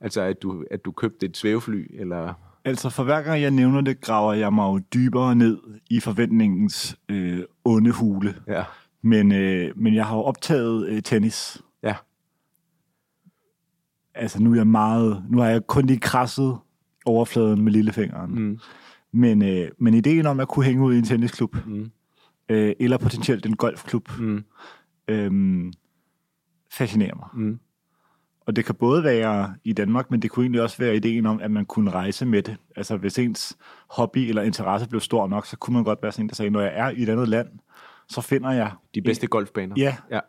[0.00, 2.34] altså, at, du, at du købte et svævefly, eller...
[2.64, 5.58] Altså for hver gang jeg nævner det, graver jeg mig jo dybere ned
[5.90, 8.34] i forventningens øh, onde hule.
[8.48, 8.64] Ja.
[9.02, 11.62] Men, øh, men jeg har jo optaget øh, tennis.
[14.14, 16.58] Altså nu er jeg meget, nu har jeg kun lige krasset
[17.04, 18.34] overfladen med lillefingeren.
[18.34, 18.58] Mm.
[19.12, 21.90] Men, øh, men ideen om at kunne hænge ud i en tennisklub, Mm.
[22.48, 24.44] øh, eller potentielt en golfklub, Mm.
[25.08, 25.72] øh,
[26.70, 27.28] fascinerer mig.
[27.46, 27.58] Mm.
[28.46, 31.40] Og det kan både være i Danmark, men det kunne egentlig også være ideen om,
[31.42, 32.56] at man kunne rejse med det.
[32.76, 33.56] Altså hvis ens
[33.90, 36.50] hobby eller interesse blev stor nok, så kunne man godt være sådan en, der sagde,
[36.50, 37.48] når jeg er i et andet land,
[38.08, 38.70] så finder jeg...
[38.94, 39.74] De bedste golfbaner.
[39.78, 40.20] Ja, Ja.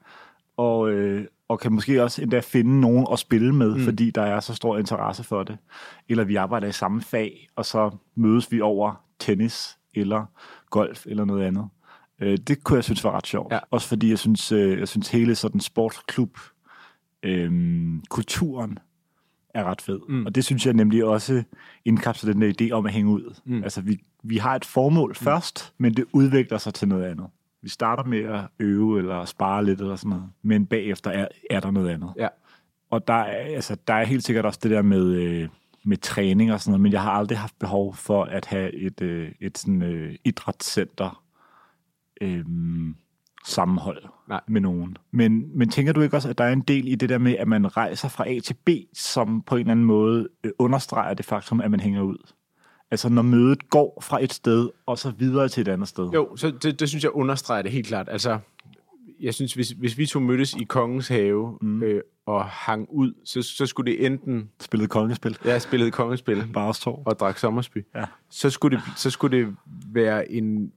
[0.58, 3.84] og, øh, og kan måske også endda finde nogen at spille med, Mm.
[3.84, 5.58] fordi der er så stor interesse for det.
[6.10, 10.25] Eller vi arbejder i samme fag, og så mødes vi over tennis eller
[10.69, 11.67] golf eller noget andet.
[12.21, 13.53] Øh, det kunne jeg synes var ret sjovt.
[13.53, 13.60] Ja.
[13.71, 16.38] Også fordi jeg synes, øh, jeg synes hele sådan sportsklub
[17.23, 17.51] øh,
[18.10, 18.79] kulturen
[19.53, 19.99] er ret fed.
[20.10, 20.25] Mm.
[20.25, 21.43] Og det synes jeg nemlig også
[21.86, 23.36] indkapsler den der idé om at hænge ud.
[23.45, 23.63] Mm.
[23.63, 25.15] Altså vi, vi har et formål mm.
[25.15, 27.25] først, men det udvikler sig til noget andet.
[27.65, 31.60] Vi starter med at øve eller spare lidt eller sådan noget, men bagefter er, er
[31.60, 32.13] der noget andet.
[32.17, 32.28] Ja.
[32.89, 35.49] Og der er, altså, der er helt sikkert også det der med, øh,
[35.86, 39.01] med træning og sådan noget, men jeg har aldrig haft behov for at have et,
[39.01, 41.23] øh, et sådan, øh, idrætscenter
[42.21, 42.45] øh,
[43.45, 44.41] sammenhold Nej.
[44.47, 44.97] med nogen.
[45.12, 47.36] Men, men tænker du ikke også, at der er en del i det der med,
[47.36, 51.13] at man rejser fra A til B, som på en eller anden måde øh, understreger
[51.13, 52.32] det faktum, at man hænger ud?
[52.95, 56.10] Altså når mødet går fra et sted, og så videre til et andet sted.
[56.10, 58.08] Jo, så det, det synes jeg understreger det helt klart.
[58.12, 58.39] Altså,
[59.19, 61.84] jeg synes, hvis, hvis vi to mødtes i Kongens Have mm.
[61.84, 64.49] øh, og hang ud, så, så skulle det enten...
[64.60, 65.38] Spillet kongespil.
[65.45, 67.03] Jeg spillede kongespil to.
[67.05, 67.86] og drak sommersby.
[67.95, 68.05] Ja.
[68.29, 69.55] Så, skulle det, så skulle det
[69.91, 70.71] være en...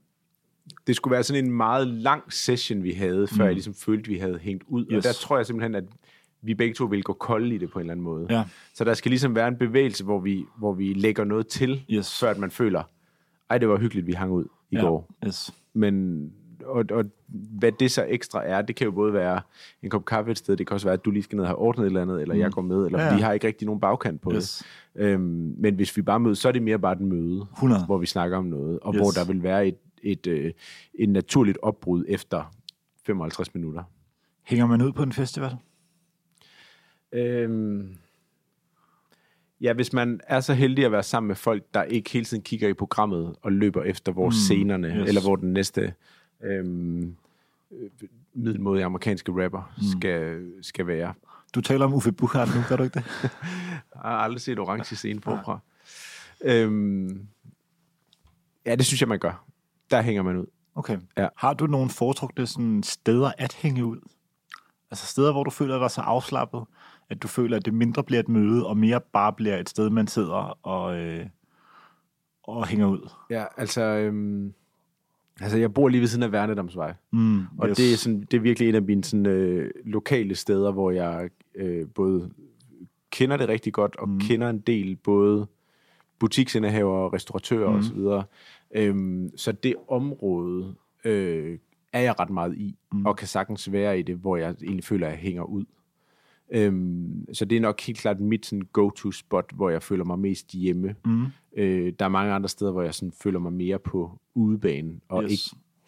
[0.87, 3.45] Det skulle være sådan en meget lang session, vi havde, før mm.
[3.45, 4.85] jeg ligesom følte, vi havde hængt ud.
[4.91, 4.97] Yes.
[4.97, 5.83] Og der tror jeg simpelthen, at
[6.41, 8.27] vi begge to vil gå kolde i det på en eller anden måde.
[8.29, 8.43] Ja.
[8.73, 12.19] Så der skal ligesom være en bevægelse, hvor vi, hvor vi lægger noget til, Yes.
[12.19, 12.83] før at man føler,
[13.49, 14.81] ej, det var hyggeligt, vi hang ud i ja.
[14.81, 15.11] går.
[15.27, 15.53] Yes.
[15.73, 16.23] Men
[16.65, 19.41] og, og hvad det så ekstra er, det kan jo både være
[19.83, 21.47] en kop kaffe et sted, det kan også være, at du lige skal ned og
[21.49, 22.41] have ordnet et eller andet, eller mm.
[22.41, 24.63] jeg går med, eller Ja, ja, vi har ikke rigtig nogen bagkant på Yes.
[24.93, 25.01] det.
[25.01, 27.85] Øhm, men hvis vi bare mødes, så er det mere bare et møde, 100.
[27.85, 28.99] hvor vi snakker om noget, og Yes.
[29.01, 30.51] hvor der vil være et, et, øh,
[30.93, 32.53] et naturligt opbrud efter
[33.05, 33.83] 55 minutter.
[34.43, 35.51] Hænger man ud på en festival?
[37.11, 37.95] Øhm,
[39.61, 42.43] ja, hvis man er så heldig at være sammen med folk, der ikke hele tiden
[42.43, 45.07] kigger i programmet og løber efter, hvor mm, scenerne, yes.
[45.07, 45.93] eller hvor den næste
[46.43, 47.15] øhm,
[47.71, 47.89] øh,
[48.33, 49.83] middelmådige amerikanske rapper mm.
[49.99, 51.13] skal, skal være.
[51.55, 53.05] Du taler om Uffe Buchhardt nu, gør du ikke det?
[53.95, 55.59] Jeg har aldrig set orange scene forfra.
[56.41, 57.27] Øhm,
[58.65, 59.45] ja, det synes jeg, man gør.
[59.91, 60.45] Der hænger man ud.
[60.75, 60.97] Okay.
[61.17, 61.27] Ja.
[61.37, 63.97] Har du nogle foretrukne sådan, steder at hænge ud?
[64.91, 66.63] Altså steder, hvor du føler dig så afslappet,
[67.09, 69.89] at du føler, at det mindre bliver et møde, og mere bare bliver et sted,
[69.89, 71.25] man sidder og, øh,
[72.43, 73.09] og hænger ud.
[73.29, 73.81] Ja, altså...
[73.81, 74.53] Øhm,
[75.41, 76.93] altså, jeg bor lige ved siden af Værnedamsvej.
[77.11, 77.77] Mm, Og yes.
[77.77, 81.29] det, er sådan, det er virkelig et af mine sådan, øh, lokale steder, hvor jeg
[81.55, 82.31] øh, både
[83.11, 84.19] kender det rigtig godt, og mm.
[84.19, 85.47] kender en del både
[86.19, 87.77] butiksindehaver, restauratører mm.
[87.77, 88.25] osv.
[88.75, 91.57] Øhm, så det område øh,
[91.93, 93.05] er jeg ret meget i, mm.
[93.05, 95.65] og kan sagtens være i det, hvor jeg egentlig føler, at jeg hænger ud.
[96.51, 100.51] Øhm, så det er nok helt klart mit sådan, go-to-spot, hvor jeg føler mig mest
[100.51, 100.95] hjemme.
[101.05, 101.25] Mm.
[101.57, 105.23] Øh, der er mange andre steder, hvor jeg sådan, føler mig mere på udebanen, og
[105.23, 105.31] Yes.
[105.31, 105.43] ikke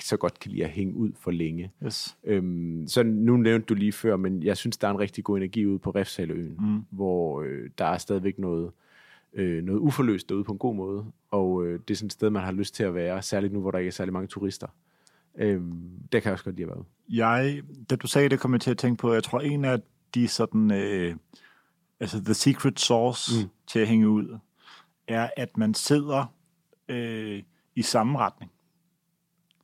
[0.05, 1.71] så godt kan lide at hænge ud for længe.
[1.85, 2.17] Yes.
[2.23, 5.37] Øhm, så nu nævnte du lige før, men jeg synes, der er en rigtig god
[5.37, 6.85] energi ude på Refshaløen, mm.
[6.89, 8.71] hvor øh, der er stadigvæk noget,
[9.33, 12.29] øh, noget uforløst derude på en god måde, og øh, det er sådan et sted,
[12.29, 14.67] man har lyst til at være, særligt nu, hvor der ikke er særlig mange turister.
[15.37, 16.87] Øhm, der kan jeg også godt lide at være ude.
[17.09, 19.79] Jeg, da du sagde det, kom jeg til at tænke på, jeg tror en af
[20.15, 21.15] de sådan, øh,
[21.99, 23.49] altså the secret sauce mm.
[23.67, 24.39] til at hænge ud,
[25.07, 26.25] er, at man sidder
[26.87, 27.43] øh,
[27.75, 28.51] i samme retning.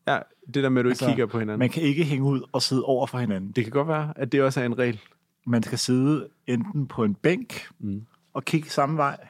[0.07, 0.19] Ja,
[0.53, 1.60] det der med, at du Altså, ikke kigger på hinanden.
[1.60, 3.51] Man kan ikke hænge ud og sidde over for hinanden.
[3.51, 4.99] Det kan godt være, at det også er en regel.
[5.45, 8.05] Man skal sidde enten på en bænk mm.
[8.33, 9.27] og kigge samme vej,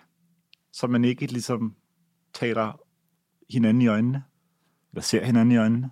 [0.72, 1.76] så man ikke ligesom
[2.34, 2.80] taler
[3.50, 4.24] hinanden i øjnene,
[4.92, 5.92] eller ser hinanden i øjnene.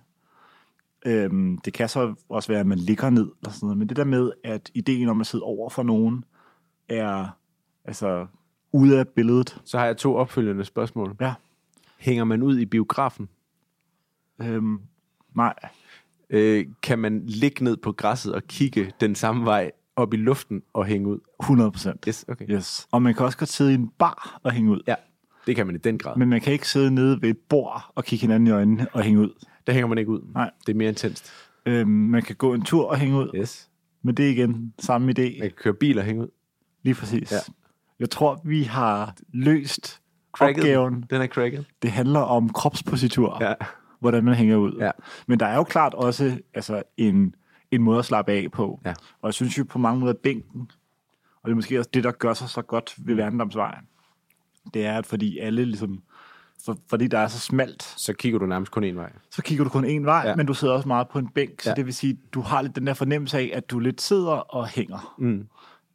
[1.06, 3.78] Øhm, det kan så også være, at man ligger ned, eller sådan noget.
[3.78, 6.24] men det der med, at ideen om at sidde over for nogen,
[6.88, 7.28] er
[7.84, 8.26] altså
[8.72, 9.60] ude af billedet.
[9.64, 11.16] Så har jeg to opfølgende spørgsmål.
[11.20, 11.34] Ja.
[11.98, 13.28] Hænger man ud i biografen?
[14.42, 14.78] Øhm,
[15.34, 15.54] nej,
[16.30, 20.62] Øh, kan man ligge ned på græsset og kigge den samme vej op i luften
[20.72, 21.18] og hænge ud?
[21.40, 22.04] 100 procent.
[22.08, 22.50] Yes, okay.
[22.50, 22.88] Yes.
[22.92, 24.80] Og man kan også godt sidde i en bar og hænge ud.
[24.86, 24.94] Ja,
[25.46, 26.16] det kan man i den grad.
[26.16, 29.02] Men man kan ikke sidde nede ved et bord og kigge hinanden i øjnene og
[29.02, 29.44] hænge ud.
[29.66, 30.20] Der hænger man ikke ud.
[30.34, 30.50] Nej.
[30.66, 31.32] Det er mere intenst.
[31.66, 33.70] Øhm, man kan gå en tur og hænge ud, Yes.
[34.02, 35.22] men det er igen samme idé.
[35.22, 36.28] Man kan køre bil og hænge ud.
[36.82, 37.32] Lige præcis.
[37.32, 37.36] Ja.
[37.98, 40.00] Jeg tror, vi har løst
[40.32, 40.58] Cracket.
[40.64, 41.04] opgaven.
[41.10, 41.64] Den er cracket.
[41.82, 43.54] Det handler om kropspositur, Ja.
[44.00, 44.76] hvordan man hænger ud.
[44.80, 44.90] Ja.
[45.26, 47.34] Men der er jo klart også altså, en,
[47.70, 48.80] en måde at slappe af på.
[48.84, 48.90] Ja.
[49.22, 50.70] Og jeg synes jo på mange måder, at bænken,
[51.42, 53.84] og det er måske også det, der gør sig så godt ved Værndomsvejen,
[54.74, 56.02] det er, at fordi alle ligesom,
[56.64, 59.12] for, fordi der er så smalt, Så kigger du nærmest kun en vej.
[59.30, 60.36] så kigger du kun en vej, ja.
[60.36, 61.74] Men du sidder også meget på en bænk, så Ja.
[61.74, 64.66] det vil sige, du har lidt den der fornemmelse af, at du lidt sidder og
[64.68, 65.14] hænger.
[65.18, 65.46] Mm.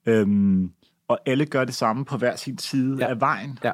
[0.06, 0.72] Øhm,
[1.08, 3.08] og alle gør det samme på hver sin side ja.
[3.10, 3.72] Af vejen, Ja.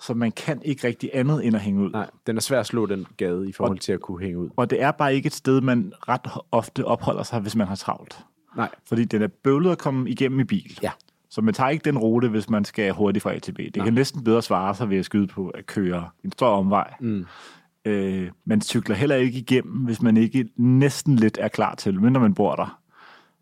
[0.00, 1.90] så man kan ikke rigtig andet end at hænge ud.
[1.90, 4.48] Nej, den er svær at slå den gade i forhold til at kunne hænge ud.
[4.56, 7.76] Og det er bare ikke et sted, man ret ofte opholder sig, hvis man har
[7.76, 8.18] travlt.
[8.56, 8.68] Nej.
[8.88, 10.78] Fordi den er bøvlet at komme igennem i bil.
[10.82, 10.90] Ja.
[11.34, 13.58] Så man tager ikke den rute, hvis man skal hurtigt fra A til B.
[13.58, 13.84] Det Nej.
[13.86, 16.94] kan næsten bedre svare sig ved at skyde på at køre en stor omvej.
[17.00, 17.26] Mm.
[17.84, 22.20] Øh, man cykler heller ikke igennem, hvis man ikke næsten lidt er klar til, mindre
[22.20, 22.80] man bor der,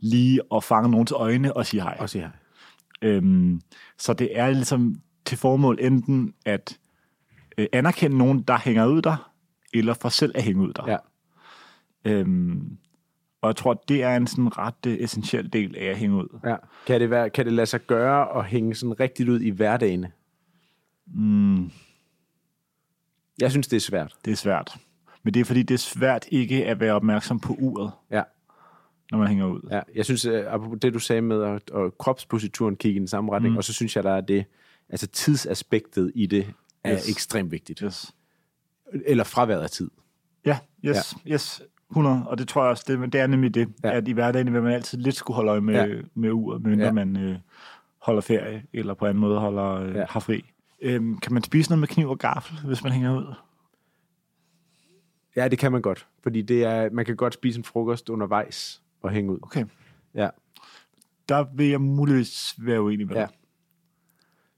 [0.01, 1.97] lige at fange nogens øjne og sige hej.
[2.01, 2.31] Og se her.
[3.03, 3.61] Øhm,
[3.99, 6.79] så det er ligesom til formål enten at
[7.59, 9.31] øh, anerkende nogen, der hænger ud der,
[9.75, 10.91] eller for selv at hænge ud der.
[10.91, 10.97] Ja.
[12.05, 12.79] Øhm,
[13.43, 16.39] og jeg tror, det er en sådan ret uh, essentiel del af at hænge ud.
[16.45, 16.57] ja.
[16.87, 20.07] Kan, det være, kan det lade sig gøre at hænge sådan rigtigt ud i hverdagen?
[21.07, 21.71] Mm,
[23.41, 24.15] Jeg synes, det er svært.
[24.25, 24.77] det er svært.
[25.23, 28.23] Men det er fordi, det er svært ikke at være opmærksom på uret, Ja.
[29.11, 29.61] når man hænger ud.
[29.71, 33.09] Ja, jeg synes, øh, apropos det du sagde med at, at kropsposituren kigge i den
[33.09, 33.57] samme retning, mm.
[33.59, 34.45] og så synes jeg, der er det,
[34.89, 36.53] altså tidsaspektet i det
[36.85, 37.09] er yes.
[37.09, 37.79] ekstremt vigtigt.
[37.81, 38.15] Yes.
[39.07, 39.91] Eller fraværet af tid.
[40.47, 41.33] Ja, yes, ja.
[41.33, 42.25] yes, 100.
[42.27, 43.89] Og det tror jeg også, det, det er nemlig det, ja.
[43.89, 43.97] Ja.
[43.97, 45.85] at i hverdagen vil man altid lidt skulle holde øje med, ja.
[45.87, 46.01] Ja.
[46.15, 46.89] med uret, medmindre ja.
[46.89, 46.93] Ja.
[47.05, 47.37] man øh,
[47.99, 49.99] holder ferie, eller på anden måde holder, øh, ja.
[49.99, 50.07] Ja.
[50.09, 50.45] har fri.
[50.81, 53.35] Øhm, kan man spise noget med kniv og gaffel, hvis man hænger ud?
[55.37, 56.07] Ja, det kan man godt.
[56.23, 59.39] Fordi det er, man kan godt spise en frokost undervejs og hænge ud.
[59.43, 59.65] Okay.
[60.15, 60.29] Ja.
[61.29, 63.21] Der vil jeg muligvis være uenig med Ja.
[63.21, 63.29] dig.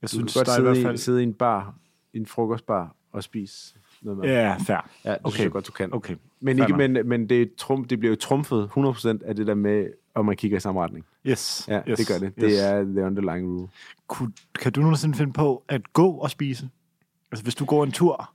[0.01, 0.97] Jeg Du kan synes, godt der er i sidde, hvert fald...
[0.97, 1.75] sidde i en bar,
[2.13, 4.29] i en frokostbar og spise noget med.
[4.29, 4.89] Ja, fair.
[5.05, 5.33] Ja, det okay.
[5.33, 5.93] synes jeg godt, du kan.
[5.93, 6.15] Okay.
[6.39, 9.87] Men, ikke, men, men det, trum, det bliver jo trumfet 100% af det der med,
[10.15, 11.05] om man kigger i samme retning.
[11.27, 11.65] Yes.
[11.67, 11.97] Ja, yes.
[11.99, 12.33] det gør det.
[12.43, 12.51] Yes.
[12.51, 13.67] Det er the underlying rule.
[14.07, 16.69] Kunne, kan du nogensinde finde på at gå og spise?
[17.31, 18.31] Altså, hvis du går en tur,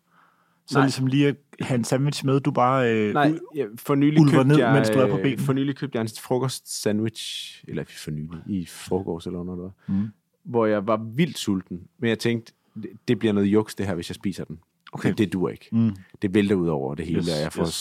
[0.66, 0.84] så Nej.
[0.86, 2.94] ligesom lige at have en sandwich med, du bare...
[2.94, 5.42] Øh, Nej, ja, for nylig købte ned, jeg, mens du er på øh, benene.
[5.42, 9.92] For nylig købte jeg en frokost sandwich, eller for nylig, i forgårs eller noget, der
[9.94, 10.08] Mm.
[10.44, 12.52] hvor jeg var vildt sulten, men jeg tænkte,
[12.82, 14.58] det- det bliver noget juks det her, hvis jeg spiser den.
[14.92, 15.08] Okay.
[15.08, 15.68] Det, det dur ikke.
[15.72, 15.96] Mm.
[16.22, 17.74] Det vælter ud over det hele, Yes, og jeg får yes.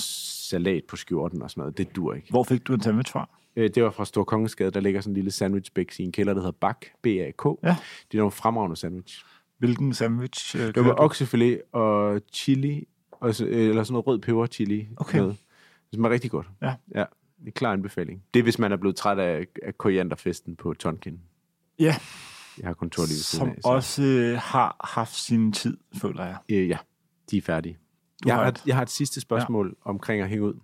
[0.50, 1.78] salat på skjorten og sådan noget.
[1.78, 2.30] Det dur ikke.
[2.30, 3.30] Hvor fik du en sandwich fra?
[3.56, 6.34] Øh, Det var fra Stor Kongensgade, der ligger sådan en lille sandwich i en kælder,
[6.34, 7.46] der hedder Bak, B-A-K.
[7.64, 7.76] Ja.
[8.12, 9.24] Det er nogle fremragende sandwich.
[9.58, 14.20] Hvilken sandwich øh, Det var oksefilet og chili, og så, øh, eller sådan noget rød
[14.20, 14.88] peber chili.
[14.98, 15.18] Okay.
[15.18, 15.36] Noget.
[15.92, 16.48] Det smager rigtig godt.
[16.62, 16.74] Ja.
[16.96, 17.06] ja.
[17.40, 18.24] Det er klar anbefaling.
[18.34, 21.20] Det er, hvis man er blevet træt af, af korianderfesten på Tonkin.
[21.80, 21.96] Ja,
[22.60, 23.62] Jeg har kontor lige ved siden som af.
[23.64, 26.38] så- også øh, har haft sin tid, føler jeg.
[26.50, 26.78] Øh, ja,
[27.32, 27.78] de er færdige.
[28.24, 29.90] Du Jeg har et, jeg har et sidste spørgsmål ja.
[29.90, 30.60] omkring at hænge ud.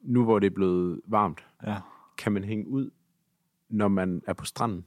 [0.00, 1.76] Nu hvor det er blevet varmt, Ja.
[2.18, 2.90] kan man hænge ud,
[3.68, 4.84] når man er på stranden?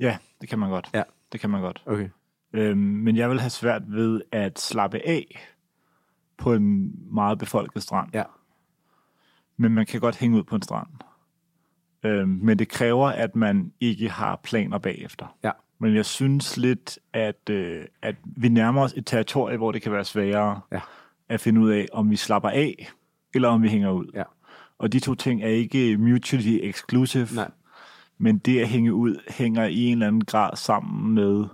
[0.00, 0.90] ja, det kan man godt.
[0.94, 1.02] Ja.
[1.32, 1.82] Det kan man godt.
[1.86, 2.08] Okay.
[2.52, 5.38] Øhm, men jeg vil have svært ved at slappe af
[6.36, 8.10] på en meget befolket strand.
[8.14, 8.24] Ja.
[9.56, 10.88] Men man kan godt hænge ud på en strand.
[12.02, 15.36] Øhm, men det kræver, at man ikke har planer bagefter.
[15.44, 15.50] Ja.
[15.78, 19.92] Men jeg synes lidt, at, øh, at vi nærmer os et territorie, hvor det kan
[19.92, 20.80] være sværere Ja.
[21.28, 22.90] at finde ud af, om vi slapper af,
[23.34, 24.06] eller om vi hænger ud.
[24.14, 24.22] Ja.
[24.78, 27.28] Og de to ting er ikke mutually exclusive.
[27.34, 27.50] Nej.
[28.18, 31.44] Men det at hænge ud hænger i en eller anden grad sammen med,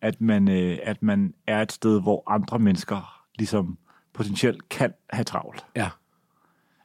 [0.00, 3.78] at man, øh, at man er et sted, hvor andre mennesker ligesom
[4.12, 5.66] potentielt kan have travlt.
[5.76, 5.88] Ja.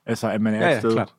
[0.06, 1.14] Altså, at man er Ja, et ja, sted klart.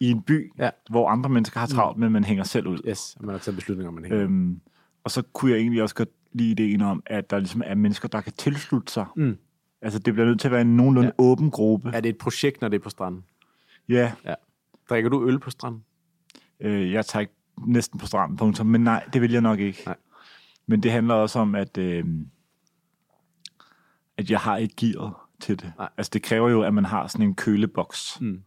[0.00, 0.70] i en by, Ja.
[0.90, 2.78] hvor andre mennesker har travlt, men man hænger selv ud.
[2.88, 4.20] Yes, og man har taget beslutninger om, man hænger.
[4.22, 4.60] Øhm,
[5.06, 8.08] og så kunne jeg egentlig også godt lide ideen om, at der ligesom er mennesker,
[8.08, 9.06] der kan tilslutte sig.
[9.16, 9.38] Mm.
[9.82, 11.24] Altså, det bliver nødt til at være en nogenlunde ja.
[11.24, 11.90] åben gruppe.
[11.94, 13.24] Er det et projekt, når det er på stranden?
[13.88, 14.12] Ja,
[14.90, 15.84] Drikker du øl på stranden?
[16.60, 17.32] øh, jeg tager ikke
[17.66, 18.66] næsten på stranden, punktum.
[18.66, 19.82] Men nej, det vil jeg nok ikke.
[19.86, 19.96] Nej.
[20.66, 22.04] Men det handler også om, at, øh,
[24.16, 25.72] at jeg har ikke gearet til det.
[25.78, 25.88] Nej.
[25.96, 28.20] Altså, det kræver jo, at man har sådan en køleboks.
[28.20, 28.42] Mm.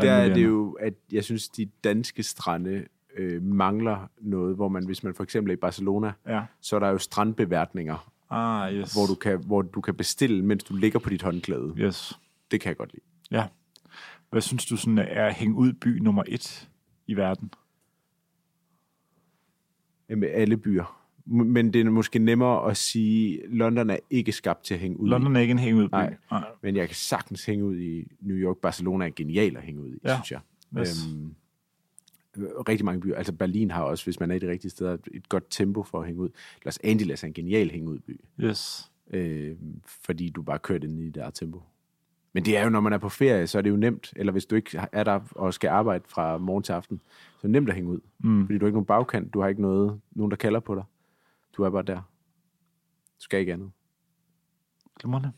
[0.00, 2.84] Der er det jo, at jeg synes, de danske strande
[3.16, 6.42] øh, mangler noget, hvor man, hvis man for eksempel er i Barcelona, Ja.
[6.60, 8.92] så er der jo strandbeværtninger, Ah, yes.
[8.92, 11.74] hvor du kan, hvor du kan bestille, mens du ligger på dit håndklæde.
[11.78, 12.18] Yes.
[12.50, 13.04] Det kan jeg godt lide.
[13.30, 13.46] Ja.
[14.30, 16.68] Hvad synes du sådan er at hænge ud by nummer et
[17.06, 17.50] i verden?
[20.08, 21.02] Ja, Med alle byer.
[21.28, 25.08] Men det er måske nemmere at sige, London er ikke skabt til at hænge ud.
[25.08, 25.92] London er ikke en hænge ud by.
[25.94, 26.16] Nej.
[26.30, 26.44] Nej.
[26.62, 28.56] Men jeg kan sagtens hænge ud i New York.
[28.56, 30.14] Barcelona er genial at hænge ud i, Ja.
[30.16, 30.40] synes jeg.
[30.78, 31.06] Yes.
[31.14, 31.34] Øhm,
[32.68, 33.16] rigtig mange byer.
[33.16, 36.00] Altså Berlin har også, hvis man er i de rigtige steder, et godt tempo for
[36.00, 36.28] at hænge ud.
[36.64, 38.20] Los Angeles er en genial hænge ud by.
[38.40, 38.90] Yes.
[39.10, 41.62] øh, fordi du bare kører ind i der tempo.
[42.32, 44.32] Men det er jo, når man er på ferie, så er det jo nemt, eller
[44.32, 47.00] hvis du ikke er der og skal arbejde fra morgen til aften,
[47.32, 48.00] så er det nemt at hænge ud.
[48.18, 48.46] Mm.
[48.46, 50.84] Fordi du har ikke nogen bagkant, du har ikke noget, nogen, der kalder på dig.
[51.56, 51.96] Du er bare der.
[53.18, 53.70] Du skal ikke andet.
[55.00, 55.32] Glimrende.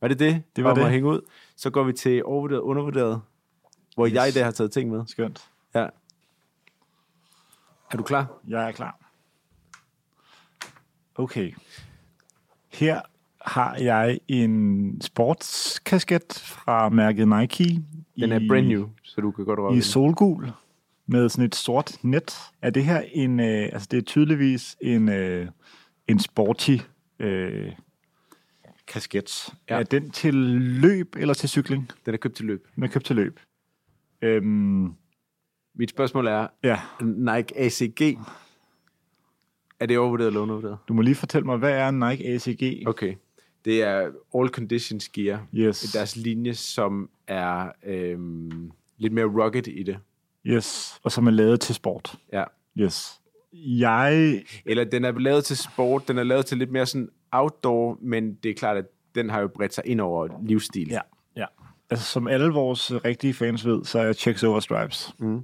[0.00, 0.42] Var det det?
[0.56, 0.84] Det var om det.
[0.84, 1.20] at hænge ud.
[1.56, 3.20] Så går vi til overvurderet, undervurderet,
[3.94, 4.06] hvor.
[4.06, 4.14] Yes.
[4.14, 5.02] jeg i dag har taget ting med.
[5.06, 5.50] Skønt.
[7.92, 8.40] Er du klar?
[8.48, 8.98] Jeg er klar.
[11.14, 11.52] Okay.
[12.72, 13.00] Her
[13.40, 17.82] har jeg en sportskasket fra mærket Nike.
[18.20, 20.52] Den er i, brand new, så du kan godt røre I solgul
[21.06, 22.38] med sådan et sort net.
[22.62, 25.48] Er det her en, øh, altså det er tydeligvis en, øh,
[26.08, 26.76] en sporty
[27.18, 27.72] øh,
[28.86, 29.54] kasket.
[29.70, 29.78] Ja.
[29.78, 31.90] Er den til løb eller til cykling?
[32.06, 32.68] Den er købt til løb.
[32.74, 33.40] Den er købt til løb.
[34.22, 34.94] Øhm,
[35.80, 38.18] Mit spørgsmål er, ja, Nike ACG,
[39.80, 40.78] er det overvurderet eller undervurderet?
[40.88, 42.88] du må lige fortælle mig, hvad er Nike ACG?
[42.88, 43.14] Okay.
[43.64, 45.46] Det er All Conditions Gear.
[45.54, 45.80] Yes.
[45.80, 49.98] Deres linje, som er øhm, lidt mere rugged i det.
[50.46, 52.18] Yes, og som er lavet til sport.
[52.32, 52.44] Ja.
[52.78, 53.20] Yes.
[53.52, 54.42] Jeg...
[54.64, 58.34] Eller den er lavet til sport, den er lavet til lidt mere sådan outdoor, men
[58.34, 60.88] det er klart, at den har jo bredt sig ind over livsstil.
[60.88, 61.00] Ja,
[61.36, 61.46] ja.
[61.90, 65.14] Altså, som alle vores rigtige fans ved, så er jeg checks over stripes.
[65.18, 65.40] Mm.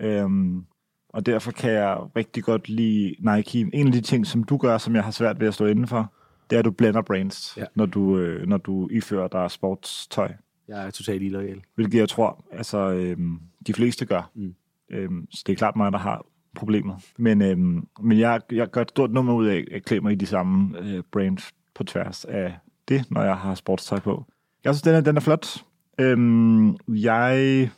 [0.00, 0.64] Øhm,
[1.08, 3.70] og derfor kan jeg rigtig godt lide Nike.
[3.72, 6.12] En af de ting, som du gør, som jeg har svært ved at stå indenfor,
[6.50, 7.64] det er, at du blender brands, Ja.
[7.74, 10.32] når, du, øh, når du ifører dig sportstøj.
[10.68, 11.62] Jeg er totalt illoyal.
[11.74, 14.30] Hvilket jeg tror, altså, øhm, de fleste gør.
[14.34, 14.54] Mm.
[14.90, 16.96] Øhm, så det er klart mig, der har problemet.
[17.18, 20.14] Men, øhm, men jeg, jeg gør et stort nummer ud af at klæde mig i
[20.14, 22.54] de samme øh, brands på tværs af
[22.88, 24.24] det, når jeg har sportstøj på.
[24.64, 25.64] Jeg synes, den er, den er flot.
[26.00, 27.70] Øhm, jeg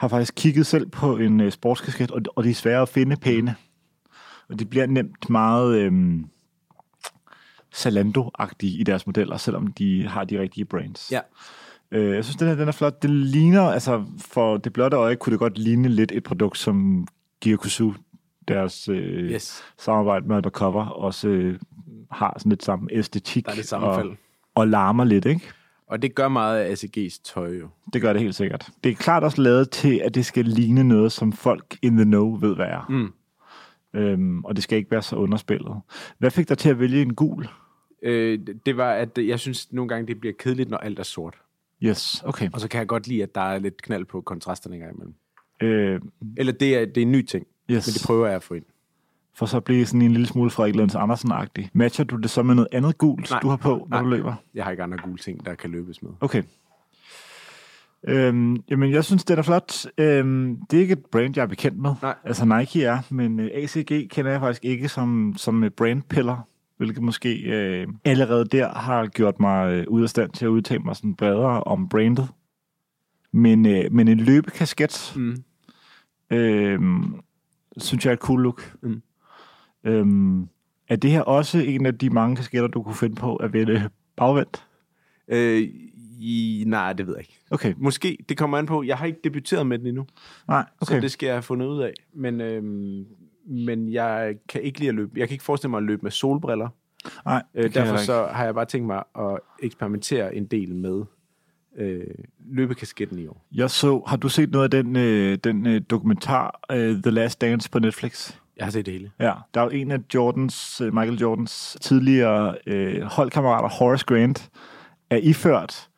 [0.00, 3.16] har faktisk kigget selv på en øh, sportskasket, og, og de er svære at finde
[3.16, 3.54] pæne.
[4.48, 6.26] Og det bliver nemt meget, øhm,
[7.74, 11.12] Zalando-agtige i deres modeller, selvom de har de rigtige brands.
[11.12, 11.20] Ja.
[11.90, 13.02] Øh, jeg synes, den her den er flot.
[13.02, 17.06] Det ligner, altså for det blotte øje, kunne det godt ligne lidt et produkt som
[17.44, 17.92] Gyakusu,
[18.48, 19.62] deres øh, Yes.
[19.78, 21.58] samarbejde med Undercover, også øh,
[22.10, 23.44] har sådan lidt samme æstetik.
[23.44, 24.08] Der er lidt sammenfald.
[24.08, 24.16] Og,
[24.54, 25.50] og larmer lidt, ikke?
[25.90, 27.68] Og det gør meget af ACG's tøj jo.
[27.92, 28.68] Det gør det helt sikkert.
[28.84, 32.04] Det er klart også lavet til, at det skal ligne noget, som folk in the
[32.04, 32.86] know ved, hvad er.
[32.88, 33.12] Mm.
[34.00, 35.76] Øhm, og det skal ikke være så underspillet.
[36.18, 37.48] Hvad fik dig til at vælge en gul?
[38.02, 41.34] Øh, det var, at jeg synes nogle gange, det bliver kedeligt, når alt er sort.
[41.82, 42.48] Yes, okay.
[42.52, 45.14] Og så kan jeg godt lide, at der er lidt knald på kontrasterne engang imellem.
[45.62, 46.00] Øh,
[46.36, 47.86] Eller det er, det er en ny ting, yes.
[47.86, 48.64] men det prøver jeg at få ind.
[49.34, 51.68] For så bliver sådan en lille smule Frederik Lunds Andersen-agtig.
[51.72, 53.40] Matcher du det så med noget andet gult, Nej.
[53.40, 54.02] du har på, når Nej.
[54.02, 54.34] du løber?
[54.54, 56.10] Jeg har ikke andre gule ting, der kan løbes med.
[56.20, 56.42] Okay.
[58.08, 59.86] Øhm, jamen, jeg synes, det er flot.
[59.98, 61.94] Øhm, det er ikke et brand, jeg er bekendt med.
[62.02, 62.14] Nej.
[62.24, 67.02] Altså, Nike er, men øh, ACG kender jeg faktisk ikke som, som øh, brandpiller, hvilket
[67.02, 70.96] måske øh, allerede der har gjort mig øh, ud af stand til at udtale mig
[70.96, 72.28] sådan bredere om brandet.
[73.32, 75.36] Men, øh, men en løbekasket, Mm.
[76.36, 76.80] øh,
[77.76, 78.74] synes jeg er et cool look.
[78.82, 79.02] Mm.
[79.84, 80.48] Øhm,
[80.88, 83.90] er det her også en af de mange kasketter, du kunne finde på at vælge
[84.16, 84.66] bagvendt?
[85.28, 85.68] Øh,
[86.20, 87.38] i, nej, det ved jeg ikke.
[87.50, 88.82] Okay, Måske, det kommer an på.
[88.82, 90.06] Jeg har ikke debuteret med den endnu,
[90.48, 90.94] nej, okay.
[90.94, 91.92] så det skal jeg have fundet ud af.
[92.14, 93.06] Men, øhm,
[93.46, 95.10] men jeg kan ikke lide at løbe.
[95.16, 96.68] Jeg kan ikke forestille mig at løbe med solbriller.
[97.24, 101.04] nej, Øh, derfor så har jeg bare tænkt mig at eksperimentere en del med
[101.76, 102.04] øh,
[102.50, 103.46] løbekasketten i år.
[103.52, 107.40] Jeg så, har du set noget af den, øh, den øh, dokumentar øh, The Last
[107.40, 108.32] Dance på Netflix?
[108.56, 109.10] Jeg har set det hele.
[109.20, 114.50] Ja, der er jo en af Jordans, øh, Michael Jordans tidligere øh, holdkammerater, Horace Grant,
[115.10, 115.88] er iført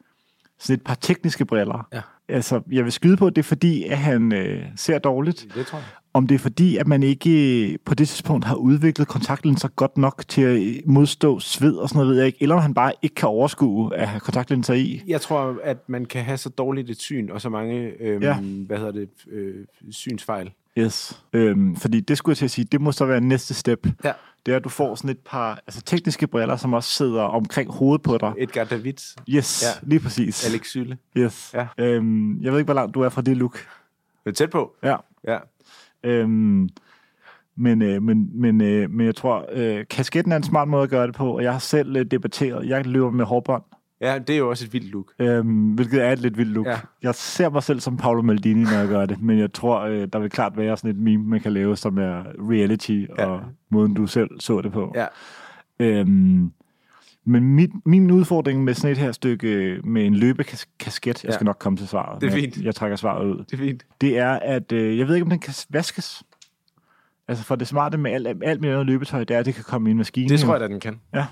[0.58, 1.88] sådan et par tekniske briller.
[1.92, 2.00] Ja.
[2.28, 5.46] Altså, jeg vil skyde på, at det er fordi, at han øh, ser dårligt.
[5.54, 5.86] Det tror jeg.
[6.14, 9.98] Om det er fordi, at man ikke øh, på det tidspunkt har udviklet kontaktlinser godt
[9.98, 12.38] nok til at øh, modstå sved og sådan noget, ved jeg ikke.
[12.42, 15.02] Eller om han bare ikke kan overskue at have kontaktlinser i.
[15.06, 18.36] Jeg tror, at man kan have så dårligt et syn, og så mange, øhm, Ja.
[18.40, 19.54] hvad hedder det, øh,
[19.90, 20.50] synsfejl.
[20.78, 21.22] Yes.
[21.32, 23.86] Øhm, fordi det skulle jeg til at sige, det må så være næste step.
[24.04, 24.12] Ja.
[24.46, 27.70] Det er, at du får sådan et par altså, tekniske briller, som også sidder omkring
[27.72, 28.32] hovedet på dig.
[28.38, 28.94] Edgar David,
[29.28, 29.86] Yes, Ja.
[29.88, 30.46] lige præcis.
[30.46, 30.98] Alex Syle.
[31.16, 31.54] Yes.
[31.54, 31.66] Ja.
[31.78, 33.58] Øhm, jeg ved ikke, hvor langt du er fra det look.
[34.24, 34.74] Det er tæt på.
[34.82, 34.96] Ja.
[35.26, 35.38] Ja.
[36.04, 36.68] Øhm,
[37.56, 40.90] men, øh, men, men, øh, men jeg tror, øh, kasketten er en smart måde at
[40.90, 42.68] gøre det på, og jeg har selv øh, debatteret.
[42.68, 43.62] Jeg løber med hårbånd,
[44.02, 45.12] ja, det er jo også et vildt look.
[45.18, 46.66] øhm, hvilket er et lidt vildt look.
[46.66, 46.78] Ja.
[47.02, 50.08] Jeg ser mig selv som Paolo Maldini, når jeg gør det, men jeg tror, øh,
[50.12, 53.26] der vil klart være sådan et meme, man kan lave, som er reality, Ja.
[53.26, 54.92] og måden, du selv så det på.
[54.94, 55.06] Ja.
[55.80, 56.52] Øhm,
[57.24, 61.34] men mit, min udfordring med sådan et her stykke øh, med en løbekasket, jeg Ja.
[61.34, 62.20] skal nok komme til svaret.
[62.20, 62.56] Det er fint.
[62.56, 63.38] Jeg, jeg trækker svaret ud.
[63.38, 63.82] Det er fint.
[64.00, 66.22] Det er, at øh, jeg ved ikke, om den kan vaskes.
[67.28, 69.64] Altså for det smarte med alt, alt med noget løbetøj, det er, at det kan
[69.64, 70.28] komme i en maskine.
[70.28, 71.00] Det tror jeg, at den kan.
[71.14, 71.26] Ja.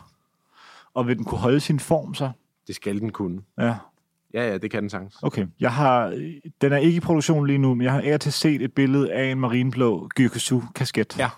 [0.95, 2.31] Og vil den kunne holde sin form så?
[2.71, 3.41] Det skal den kunne.
[3.59, 3.75] Ja.
[4.35, 5.17] Ja, ja, det kan den sagtens.
[5.23, 5.47] Okay.
[5.61, 6.09] Jeg har,
[6.61, 9.13] den er ikke i produktion lige nu, men jeg har af til set et billede
[9.13, 11.19] af en marinblå Gyrkesu-kasket.
[11.19, 11.29] Ja.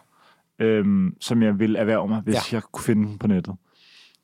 [0.58, 2.40] Øhm, som jeg vil erhverve mig, hvis Ja.
[2.56, 3.54] jeg kunne finde den på nettet.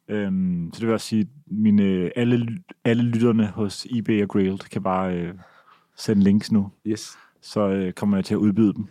[0.09, 2.49] Øhm, så det vil også sige, mine, alle,
[2.85, 5.35] alle lytterne hos eBay og Grailed kan bare øh,
[5.97, 6.71] sende links nu.
[6.87, 7.16] Yes.
[7.42, 8.87] så øh, kommer jeg til at udbyde dem.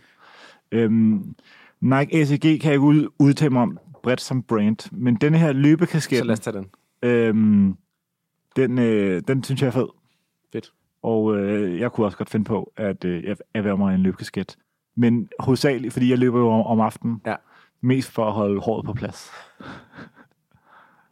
[0.72, 1.34] Øhm,
[1.80, 5.52] Nike ACG kan jeg ikke ud, udtale mig om bredt som brand, men denne her
[5.52, 6.66] løbekasket, Så lad os tage den.
[7.02, 7.76] øhm,
[8.58, 9.88] den, øh, den synes jeg er fed.
[10.52, 10.72] Fedt.
[11.02, 14.56] Og øh, jeg kunne også godt finde på at øh, jeg erhverve mig en løbekasket.
[14.96, 17.34] Men hovedsageligt, fordi jeg løber jo om, om aftenen, Ja.
[17.80, 19.30] mest for at holde håret på plads.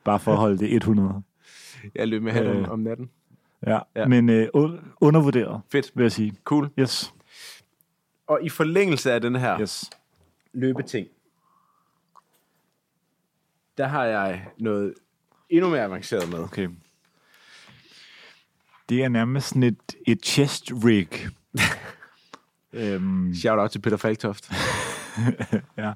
[0.05, 1.23] Bare for at holde det 100.
[1.95, 2.71] Jeg løb med hat om, Øh.
[2.71, 3.11] om natten.
[3.67, 3.79] Ja.
[3.97, 4.07] Ja.
[4.07, 5.93] Men øh, un- undervurderet, Fedt.
[5.95, 6.35] vil jeg sige.
[6.45, 6.71] Cool.
[6.79, 7.15] Yes.
[8.27, 9.91] Og i forlængelse af den her yes.
[10.53, 11.07] løbeting,
[13.79, 14.95] der har jeg noget
[15.49, 16.39] endnu mere avanceret med.
[16.39, 16.69] Okay.
[18.89, 21.09] Det er nærmest sådan et, et chest rig.
[22.73, 24.53] øhm, Shout out til Peter Falktoft.
[25.79, 25.93] ja.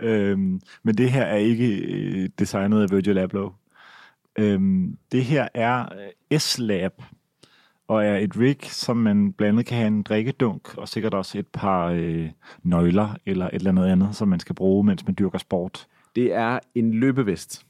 [0.00, 3.52] øhm, men det her er ikke øh, designet af Virgil Abloh.
[4.38, 5.88] Øhm, det her er
[6.32, 7.02] øh, S-Lab,
[7.88, 11.38] og er et rig, som man blandt andet kan have en drikkedunk, og sikkert også
[11.38, 12.30] et par øh,
[12.62, 15.86] nøgler, eller et eller andet andet, som man skal bruge, mens man dyrker sport.
[16.16, 17.65] Det er en løbevest.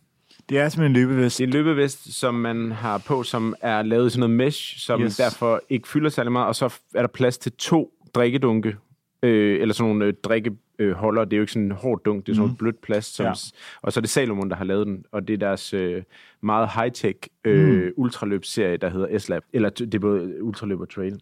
[0.49, 1.39] Det er simpelthen en løbevest.
[1.39, 4.79] Det er en løbevest, som man har på, som er lavet i sådan noget mesh,
[4.79, 5.17] som Yes.
[5.17, 8.77] derfor ikke fylder særlig meget, og så er der plads til to drikkedunke,
[9.23, 11.25] øh, eller sådan nogle øh, drikkeholder.
[11.25, 12.57] Det er jo ikke sådan en hård dunk, det er sådan mm.
[12.57, 13.15] blødt plast.
[13.15, 13.33] Som, Ja.
[13.83, 16.03] Og så er det Salomon, der har lavet den, og det er deres øh,
[16.41, 17.93] meget high-tech øh, mm.
[17.97, 19.43] ultraløbsserie, der hedder S-Lab.
[19.53, 21.21] Eller det er både ultraløb og trail.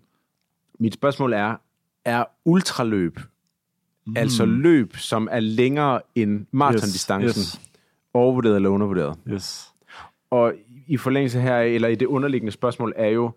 [0.79, 1.57] Mit spørgsmål er,
[2.05, 3.18] er ultraløb,
[4.07, 4.16] mm.
[4.16, 7.61] altså løb, som er længere end maratondistancen, Yes, yes.
[8.15, 9.19] Overvurderet eller undervurderet?
[9.33, 9.73] Yes.
[10.31, 10.53] Og
[10.87, 13.31] i forlængelse her, eller i det underliggende spørgsmål, er jo,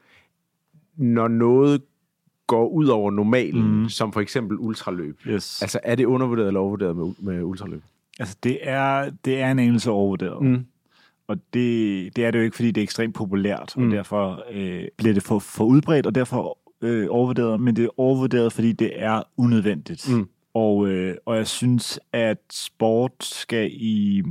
[0.96, 1.82] når noget
[2.48, 3.90] går ud over normalen, mm.
[3.90, 5.20] som for eksempel ultraløb.
[5.28, 5.62] Yes.
[5.62, 7.84] Altså, er det undervurderet eller overvurderet med, med ultraløb?
[8.20, 10.42] Altså, det er, det er en anelse overvurderet.
[10.46, 10.66] Mm.
[11.28, 13.86] Og det, det er det jo ikke, fordi det er ekstremt populært, Mm.
[13.86, 17.62] og derfor øh, bliver det for, for udbredt, og derfor øh, overvurderet.
[17.62, 20.10] Men det er overvurderet, fordi det er unødvendigt.
[20.12, 20.28] Mm.
[20.54, 24.24] Og, øh, og jeg synes, at sport skal i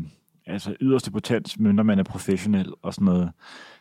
[0.47, 3.31] altså yderste potens, når man er professionel og sådan noget,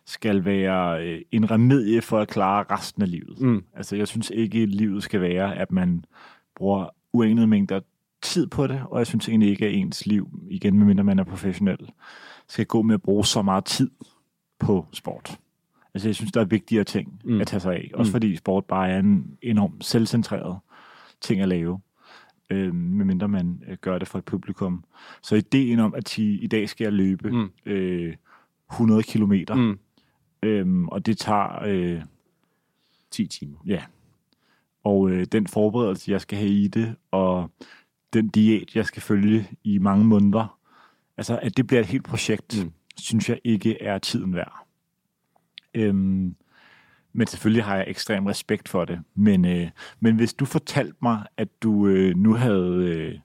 [0.05, 3.41] skal være øh, en remedie for at klare resten af livet.
[3.41, 3.63] Mm.
[3.73, 6.05] Altså, jeg synes ikke, at livet skal være, at man
[6.55, 7.79] bruger uenede mængder
[8.21, 11.23] tid på det, og jeg synes egentlig ikke, at ens liv, igen medmindre man er
[11.23, 11.89] professionel,
[12.47, 13.89] skal gå med at bruge så meget tid
[14.59, 15.37] på sport.
[15.93, 17.41] Altså, jeg synes, der er vigtigere ting mm.
[17.41, 17.91] at tage sig af.
[17.93, 18.13] Også Mm.
[18.13, 20.59] fordi sport bare er en enormt selvcentreret
[21.21, 21.79] ting at lave,
[22.49, 24.83] øh, medmindre man øh, gør det for et publikum.
[25.21, 27.49] Så ideen om, at i, i dag skal jeg løbe Mm.
[27.65, 28.15] øh,
[28.71, 29.79] 100 kilometer, Mm.
[30.43, 31.63] øh, og det tager...
[31.65, 32.01] Øh,
[33.11, 33.57] 10 timer.
[33.65, 33.83] Ja.
[34.83, 37.51] Og øh, den forberedelse, jeg skal have i det, og
[38.13, 40.59] den diæt, jeg skal følge i mange måneder,
[41.17, 42.63] altså at det bliver et helt projekt, Mm.
[42.63, 42.71] mm.
[42.97, 44.67] synes jeg ikke er tiden værd.
[45.73, 46.35] Øhm,
[47.15, 48.99] men selvfølgelig har jeg ekstrem respekt for det.
[49.15, 49.67] Men, øh,
[49.99, 53.19] men hvis du fortalte mig, at du øh, nu havde øh,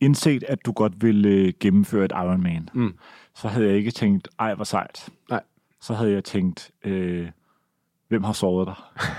[0.00, 2.94] indset, at du godt ville øh, gennemføre et Ironman, Mm.
[3.34, 5.08] så havde jeg ikke tænkt, ej, hvor sejt.
[5.30, 5.42] Nej.
[5.80, 7.28] Så havde jeg tænkt, øh,
[8.08, 8.76] hvem har såret dig?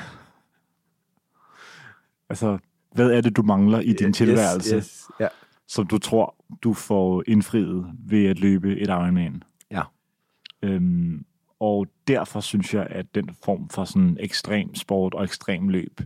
[2.30, 2.58] altså,
[2.94, 5.06] hvad er det, du mangler i din tilværelse, Yes, yes.
[5.20, 5.28] Ja.
[5.68, 9.44] som du tror, du får indfriet ved at løbe et Ironman?
[9.72, 9.82] Ja.
[10.62, 11.26] Øhm,
[11.60, 16.02] og derfor synes jeg, at den form for sådan ekstrem sport og ekstrem løb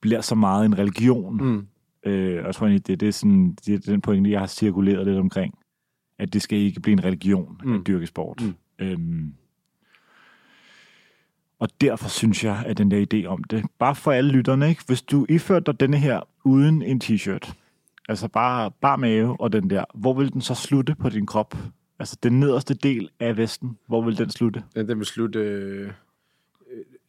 [0.00, 1.36] bliver så meget en religion.
[1.36, 1.66] Mm.
[2.10, 4.46] Øh, og jeg tror egentlig, det, det, er sådan, det er den pointe, jeg har
[4.46, 5.54] cirkuleret lidt omkring.
[6.18, 7.74] At det skal ikke blive en religion mm.
[7.74, 8.42] At dyrke sport.
[8.42, 8.54] Mm.
[8.78, 9.34] Øhm,
[11.58, 14.82] og derfor synes jeg, at den der idé om det, bare for alle lytterne, ikke?
[14.86, 17.52] hvis du iførte dig denne her uden en t-shirt,
[18.08, 21.56] altså bare, bare mave og den der, hvor vil den så slutte på din krop?
[22.00, 24.62] Altså den nederste del af vesten, hvor vil den slutte?
[24.74, 25.38] Den, den vil slutte...
[25.38, 25.92] Øh, øh,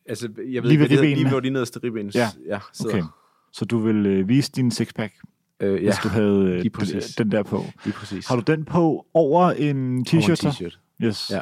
[0.05, 1.15] altså, jeg ved Lige ikke, ved ribbenene.
[1.15, 2.27] lige hvor de nederste ribben Ja.
[2.47, 2.95] ja, sidder.
[2.95, 3.03] Okay.
[3.51, 5.13] Så du vil øh, vise din sixpack,
[5.59, 7.63] Øh, ja, hvis du havde øh, den, den der på.
[7.85, 8.27] lige præcis.
[8.27, 10.47] Har du den på over en Over en t-shirt?
[10.47, 10.79] t-shirt.
[11.03, 11.31] Yes.
[11.31, 11.41] Ja.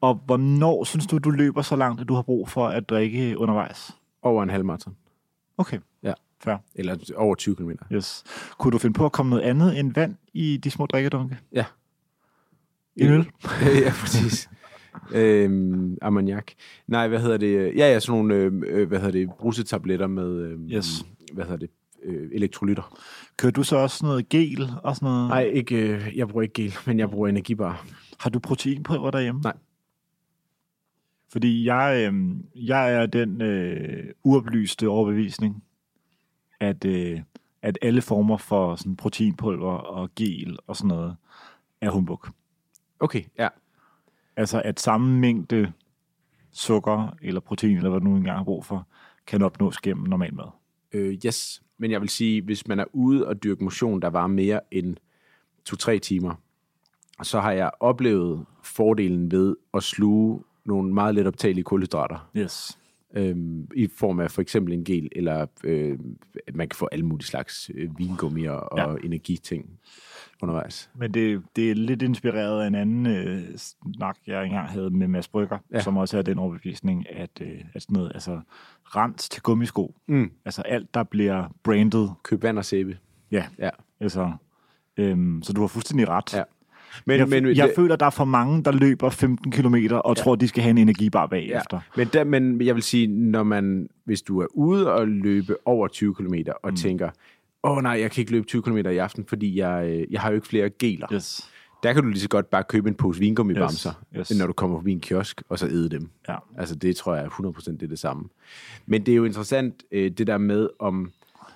[0.00, 3.38] Og hvornår synes du, du løber så langt, at du har brug for at drikke
[3.38, 3.90] undervejs?
[4.22, 4.96] Over en halv marathon.
[5.58, 5.78] Okay.
[6.02, 6.12] Ja.
[6.40, 6.56] Fair.
[6.74, 7.70] Eller over 20 km.
[7.92, 8.24] Yes.
[8.58, 11.38] Kunne du finde på at komme noget andet end vand i de små drikkedunke?
[11.52, 11.64] Ja.
[12.96, 13.26] En øl?
[13.84, 14.50] ja, præcis.
[15.14, 16.52] øhm, ammoniak.
[16.86, 17.54] Nej, hvad hedder det?
[17.76, 21.06] Ja, ja, sådan nogle, øh, øh, hvad hedder det, brusetabletter med, øh, Yes.
[21.32, 21.70] hvad hedder det,
[22.02, 22.98] øh, elektrolytter.
[23.36, 25.28] Kører du så også noget gel og sådan noget?
[25.28, 27.86] Nej, ikke, øh, jeg bruger ikke gel, men jeg bruger energibar.
[28.20, 29.40] Har du proteinpulver derhjemme?
[29.40, 29.56] Nej.
[31.32, 35.62] Fordi jeg, øh, jeg er den øh, uoplyste overbevisning,
[36.60, 37.20] at, øh,
[37.62, 41.16] at alle former for sådan proteinpulver og gel og sådan noget
[41.80, 42.26] er humbug.
[43.00, 43.48] Okay, ja.
[44.36, 45.72] Altså at samme mængde
[46.52, 48.86] sukker eller protein, eller hvad du nu engang har brug for,
[49.26, 50.48] kan opnås gennem normal mad.
[50.92, 54.26] Øh, yes, men jeg vil sige, hvis man er ude og dyrke motion, der var
[54.26, 54.96] mere end
[55.70, 56.34] 2-3 timer,
[57.22, 62.30] så har jeg oplevet fordelen ved at sluge nogle meget let optagelige kulhydrater.
[62.36, 62.78] Yes.
[63.14, 65.98] øhm, i form af for eksempel en gel, eller øh,
[66.54, 69.06] man kan få alle mulige slags øh, vingummier og Ja.
[69.06, 69.70] energiting
[70.42, 70.90] undervejs.
[70.94, 75.08] Men det, det er lidt inspireret af en anden øh, snak, jeg engang havde med
[75.08, 75.76] Mads Brygger, ja.
[75.76, 75.82] Ja.
[75.82, 78.40] som også er den overbevisning, at, øh, at sådan noget, altså
[78.84, 80.30] rens til gummisko, Mm.
[80.44, 82.98] altså alt, der bliver brandet, Køb vand og sæbe.
[83.30, 83.70] ja, Ja.
[84.00, 84.32] altså,
[84.96, 86.34] øhm, så du har fuldstændig ret.
[86.34, 86.42] Ja.
[87.06, 90.14] Men, jeg, men, jeg det- føler, der er for mange, der løber 15 km og
[90.16, 90.22] ja.
[90.22, 91.80] tror, de skal have en energibar bagefter.
[91.96, 95.88] men, der, men jeg vil sige, når man, hvis du er ude og løbe over
[95.88, 96.76] 20 km og mm.
[96.76, 97.10] tænker,
[97.66, 100.20] åh oh, nej, jeg kan ikke løbe 20 km i aften, fordi jeg, øh, jeg
[100.20, 101.12] har jo ikke flere geler.
[101.12, 101.50] Yes.
[101.82, 104.38] Der kan du lige så godt bare købe en pose vingummibamser, Yes, yes.
[104.38, 106.10] når du kommer forbi en kiosk, og så æde dem.
[106.28, 106.36] Ja.
[106.58, 108.28] Altså det tror jeg er 100% det er det samme.
[108.86, 111.12] Men det er jo interessant, øh, det der med om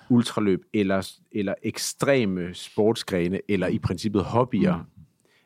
[0.09, 4.77] ultraløb eller, eller ekstreme sportsgrene, eller i princippet hobbyer.
[4.77, 4.83] Mm.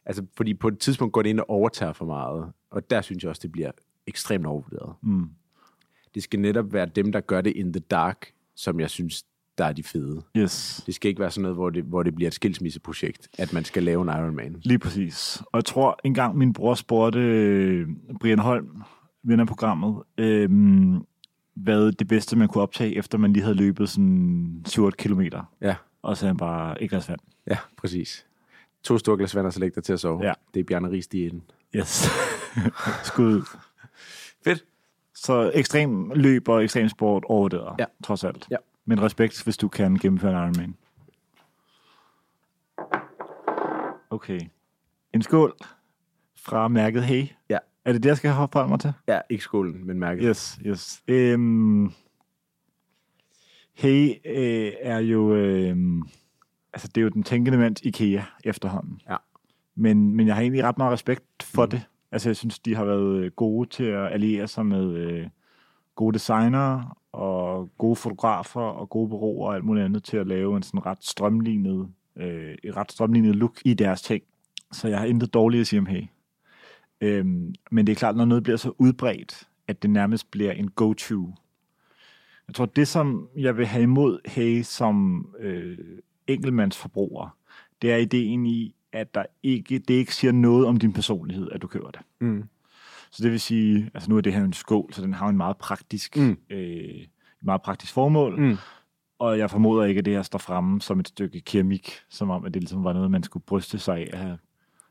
[0.05, 3.23] Altså fordi på et tidspunkt går det ind og overtager for meget, og der synes
[3.23, 3.71] jeg også, det bliver
[4.07, 4.93] ekstremt overvurderet.
[5.01, 5.29] Mm.
[6.15, 9.23] Det skal netop være dem, der gør det in the dark, som jeg synes,
[9.57, 10.21] der er de fede.
[10.37, 10.83] Yes.
[10.85, 13.65] Det skal ikke være sådan noget, hvor det, hvor det bliver et skilsmisseprojekt, at man
[13.65, 14.55] skal lave en Ironman.
[14.63, 15.41] Lige præcis.
[15.45, 17.87] Og jeg tror, engang min bror spurgte øh,
[18.19, 18.81] Brian Holm,
[19.23, 20.49] ven af programmet, øh,
[21.55, 25.43] hvad det bedste, man kunne optage, efter man lige havde løbet sådan 7 kilometer.
[25.61, 27.19] Ja, Og så han bare, ikke glas vand.
[27.47, 28.25] ja, præcis.
[28.83, 30.23] To store glas vand, og så læg dig til at sove.
[30.25, 30.33] Ja.
[30.53, 31.43] Det er Bjarne Ries diæten.
[31.75, 32.07] Yes.
[33.03, 33.41] Skud.
[34.43, 34.65] Fedt.
[35.15, 37.85] Så ekstrem løb og ekstrem sport overvurderet, Ja.
[38.03, 38.47] trods alt.
[38.51, 38.55] Ja.
[38.85, 40.75] Men respekt, hvis du kan gennemføre en Ironman.
[44.09, 44.39] Okay.
[45.13, 45.55] En skål
[46.35, 47.27] fra mærket Hey.
[47.49, 47.57] Ja.
[47.85, 48.93] Er det det, jeg skal forholde mig til?
[49.07, 50.23] Ja, ikke skålen, men mærket.
[50.23, 51.03] Yes, yes.
[51.07, 51.91] Øhm,
[53.73, 55.35] hey øh, er jo...
[55.35, 55.77] Øh,
[56.73, 59.01] altså, det er jo den tænkende mands IKEA efterhånden.
[59.09, 59.15] Ja.
[59.75, 61.69] Men, men jeg har egentlig ret meget respekt for mm.
[61.69, 61.81] det.
[62.11, 65.27] Altså, jeg synes, de har været øh, gode til at alliere sig med øh,
[65.95, 70.57] gode designer og gode fotografer og gode bureauer og alt muligt andet til at lave
[70.57, 74.23] en sådan ret strømlignet, øh, et ret strømlignet look i deres ting.
[74.71, 76.03] Så jeg har intet dårligt at sige om Hey.
[77.01, 80.71] Øhm, men det er klart, når noget bliver så udbredt, at det nærmest bliver en
[80.71, 81.33] go-to.
[82.47, 85.77] Jeg tror, det som jeg vil have imod Hey som øh,
[86.27, 87.37] enkeltmandsforbruger,
[87.81, 91.61] det er ideen i, at der ikke, det ikke siger noget om din personlighed, at
[91.61, 92.01] du køber det.
[92.19, 92.43] Mm.
[93.15, 95.37] Så det vil sige, altså nu er det her en skål, så den har en
[95.37, 96.37] meget praktisk, Mm.
[96.49, 97.09] øh, et
[97.41, 98.57] meget praktisk formål, Mm.
[99.19, 102.45] og jeg formoder ikke, at det her står fremme som et stykke keramik, som om,
[102.45, 104.37] at det ligesom var noget, man skulle bryste sig af at have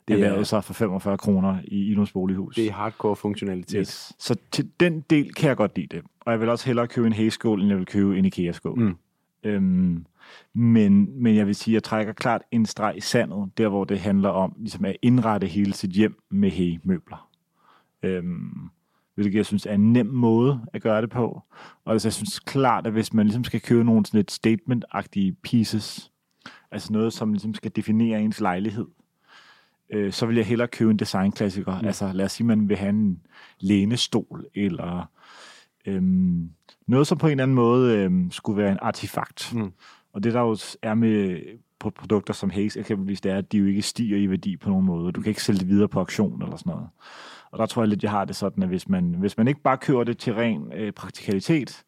[0.08, 2.54] Det er- erhvervet sig for 45 kroner i Inos bolighus.
[2.54, 3.78] Det er hardcore funktionalitet.
[3.78, 4.12] Yes.
[4.18, 6.02] Så til den del kan jeg godt lide det.
[6.20, 8.78] Og jeg vil også hellere købe en hæskål, end jeg vil købe en IKEA-skål.
[8.78, 8.96] Mm.
[9.44, 10.06] Øhm,
[10.54, 13.84] men, men jeg vil sige, at jeg trækker klart en streg i sandet, der hvor
[13.84, 17.28] det handler om ligesom at indrette hele sit hjem med hægemøbler.
[18.04, 18.70] Øhm,
[19.14, 21.42] hvilket jeg synes er en nem måde at gøre det på.
[21.84, 25.36] Og altså, jeg synes klart, at hvis man ligesom skal købe nogle sådan lidt statement-agtige
[25.42, 26.12] pieces,
[26.70, 28.86] altså noget, som ligesom skal definere ens lejlighed,
[29.90, 31.80] øh, så vil jeg hellere købe en designklassiker.
[31.80, 31.86] Mm.
[31.86, 33.20] Altså lad os sige, man vil have en
[33.60, 35.10] lænestol, eller
[35.86, 36.50] øhm,
[36.86, 39.54] noget, som på en eller anden måde øhm, skulle være en artefakt.
[39.54, 39.72] Mm.
[40.12, 41.40] Og det der jo er med
[41.78, 44.68] på produkter som Haze eksempelvis, det er, at de jo ikke stiger i værdi på
[44.68, 45.12] nogen måde.
[45.12, 46.88] Du kan ikke sælge det videre på auktion eller sådan noget.
[47.54, 49.60] Og der tror jeg lidt, jeg har det sådan, at hvis man, hvis man ikke
[49.62, 51.82] bare køber det til ren øh, praktikalitet,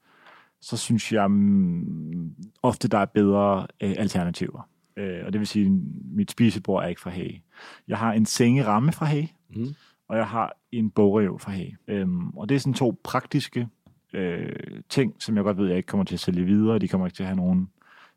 [0.60, 4.68] så synes jeg mm, ofte, der er bedre øh, alternativer.
[4.96, 5.72] Øh, og det vil sige, at
[6.16, 7.42] mit spisebord er ikke fra Hage.
[7.88, 9.66] Jeg har en sengeramme fra Hage, Mm.
[10.08, 11.76] og jeg har en bogrev fra Hage.
[11.88, 13.68] Øhm, og det er sådan to praktiske
[14.12, 14.52] øh,
[14.88, 16.78] ting, som jeg godt ved, jeg ikke kommer til at sælge videre.
[16.78, 17.68] De kommer ikke til at have nogen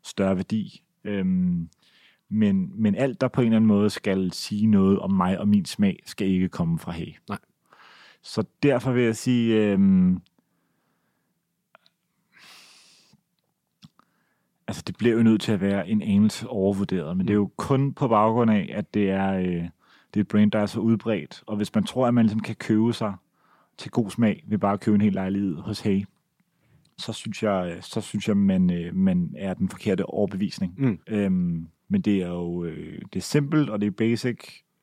[0.04, 0.82] større værdi.
[1.04, 1.68] Øhm,
[2.30, 5.48] men, men alt, der på en eller anden måde skal sige noget om mig og
[5.48, 7.18] min smag, skal ikke komme fra Hage.
[7.28, 7.38] Nej.
[8.22, 10.20] Så derfor vil jeg sige, øhm,
[14.66, 17.50] altså det bliver jo nødt til at være en anelse overvurderet, men det er jo
[17.56, 19.44] kun på baggrund af, at det er, øh,
[20.14, 22.40] det er et brand, der er så udbredt, og hvis man tror, at man ligesom
[22.40, 23.14] kan købe sig
[23.78, 26.04] til god smag ved bare at købe en hel lejlighed hos Hey,
[26.98, 30.74] så synes jeg, så synes jeg man, øh, man er den forkerte overbevisning.
[30.78, 30.98] Mm.
[31.08, 34.38] Øhm, men det er jo øh, det er simpelt, og det er basic,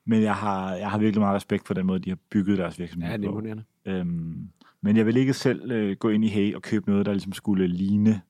[0.06, 2.80] men jeg har, jeg har virkelig meget respekt for den måde, de har bygget deres
[2.80, 3.38] virksomhed Ja, det er på.
[3.38, 3.64] imponerende.
[3.86, 4.50] Øhm,
[4.82, 7.34] men jeg vil ikke selv øh, gå ind i Hey og købe noget, der ligesom
[7.34, 8.22] skulle ligne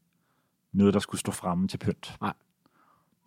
[0.73, 2.15] noget, der skulle stå fremme til pynt.
[2.21, 2.33] Nej.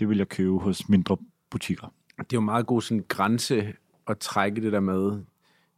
[0.01, 1.17] Det vil jeg købe hos mindre
[1.51, 1.93] butikker.
[2.19, 3.73] Det er jo meget god sådan grænse
[4.07, 5.21] at trække det der med,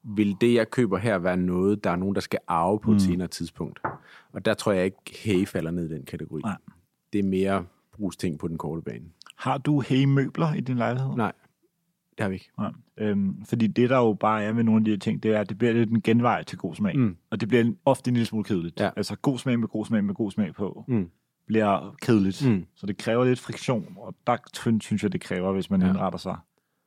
[0.03, 3.03] vil det, jeg køber her, være noget, der er nogen, der skal arve på et
[3.03, 3.81] senere tidspunkt?
[4.33, 6.43] Og der tror jeg ikke, Hey falder ned i den kategori.
[6.43, 6.57] Nej.
[7.13, 9.05] Det er mere brugsting på den korte bane.
[9.43, 11.11] Har du Hey-møbler i din lejlighed?
[11.17, 11.33] Nej,
[12.11, 12.51] det har vi ikke.
[12.59, 12.73] Nej.
[12.99, 15.41] Øhm, fordi det, der jo bare er med nogle af de her ting, det er,
[15.41, 16.99] at det bliver lidt en genvej til god smag.
[16.99, 17.17] Mm.
[17.31, 18.81] Og det bliver ofte en lille smule kedeligt.
[18.81, 18.91] Ja.
[18.97, 21.11] Altså god smag med god smag med god smag på Mm.
[21.47, 22.49] bliver kedeligt.
[22.51, 22.67] Mm.
[22.75, 24.37] Så det kræver lidt friktion, og der
[24.81, 25.89] synes jeg, det kræver, hvis man Ja.
[25.89, 26.37] indretter sig,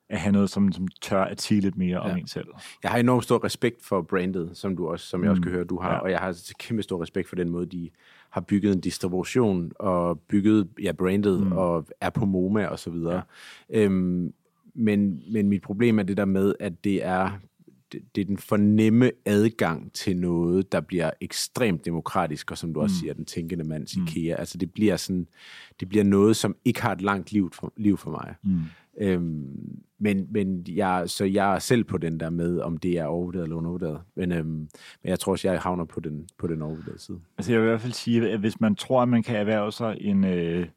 [0.10, 2.08] at have noget, som, som tør at sige lidt mere ja.
[2.08, 2.14] Ja.
[2.14, 2.48] om en selv.
[2.84, 5.44] Jeg har enormt stor respekt for brandet, som du også, som jeg også Mm.
[5.44, 6.00] kan høre, du har, Ja.
[6.00, 7.90] og jeg har kæmpe stor respekt for den måde, de
[8.36, 11.52] har bygget en distribution og bygget ja, brandet mm.
[11.52, 13.22] Og er på MoMA og så videre.
[13.70, 13.84] Ja.
[13.84, 14.34] Øhm,
[14.74, 17.32] men, men mit problem er det der med, at det er,
[17.92, 22.82] det, det er den fornemme adgang til noget, der bliver ekstremt demokratisk, og som du
[22.82, 23.00] også Mm.
[23.00, 24.04] siger, den tænkende mands mm.
[24.04, 24.36] IKEA.
[24.36, 25.28] Altså det bliver sådan,
[25.80, 28.36] det bliver noget, som ikke har et langt liv for, liv for mig.
[28.44, 28.60] Mm.
[28.98, 33.06] Øhm, men men jeg, så jeg er selv på den der med, om det er
[33.06, 34.02] overvurderet eller undervurderet.
[34.16, 34.70] Men, øhm, men
[35.04, 37.20] jeg tror også, jeg havner på den, på den overvurderede side.
[37.38, 39.72] Altså jeg vil i hvert fald sige, at hvis man tror, at man kan erhverve
[39.72, 40.68] sig en, øh,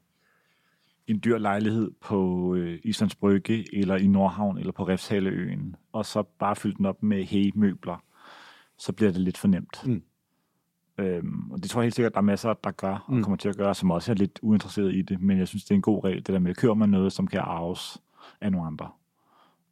[1.07, 6.23] en dyr lejlighed på øh, Islands Brygge, eller i Nordhavn, eller på Refshaleøen, og så
[6.39, 8.03] bare fylde den op med hægemøbler,
[8.77, 9.83] så bliver det lidt for nemt.
[9.85, 10.03] Mm.
[10.97, 13.23] Øhm, og det tror jeg helt sikkert, der er masser, der gør, og Mm.
[13.23, 15.71] kommer til at gøre, som også er lidt uinteresseret i det, men jeg synes, det
[15.71, 18.01] er en god regel, det der med, at kører man noget, som kan arves
[18.41, 18.89] af nogle andre.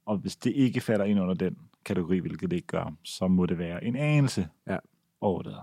[0.07, 3.45] Og hvis det ikke falder ind under den kategori, hvilket det ikke gør, så må
[3.45, 4.77] det være en anelse Ja.
[5.21, 5.55] over det.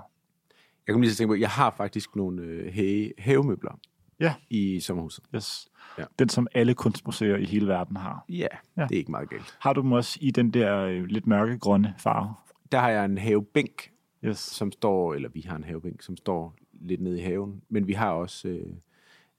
[0.86, 3.78] Jeg kom lige til at tænke på, jeg har faktisk nogle øh, have, havemøbler.
[4.20, 4.34] Ja.
[4.50, 5.24] i sommerhuset.
[5.34, 5.68] Yes.
[5.98, 6.04] Ja.
[6.18, 8.24] Den, som alle kunstmuseer i hele verden har.
[8.28, 8.46] Ja, Ja.
[8.76, 9.56] ja, det er ikke meget galt.
[9.60, 12.34] Har du dem også i den der øh, lidt mørkegrønne farve?
[12.72, 13.90] Der har jeg en havebænk,
[14.24, 14.38] Yes.
[14.38, 17.92] som står, eller vi har en havebænk, som står lidt nede i haven, men vi
[17.92, 18.66] har også øh,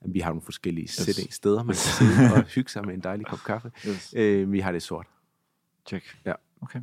[0.08, 1.28] vi har nogle forskellige yes.
[1.34, 3.72] steder, man kan sidde og hygge sig med en dejlig kop kaffe.
[3.88, 4.14] yes.
[4.18, 5.08] Øh, vi har det sort.
[5.88, 6.18] Check.
[6.26, 6.34] Ja.
[6.62, 6.80] Okay.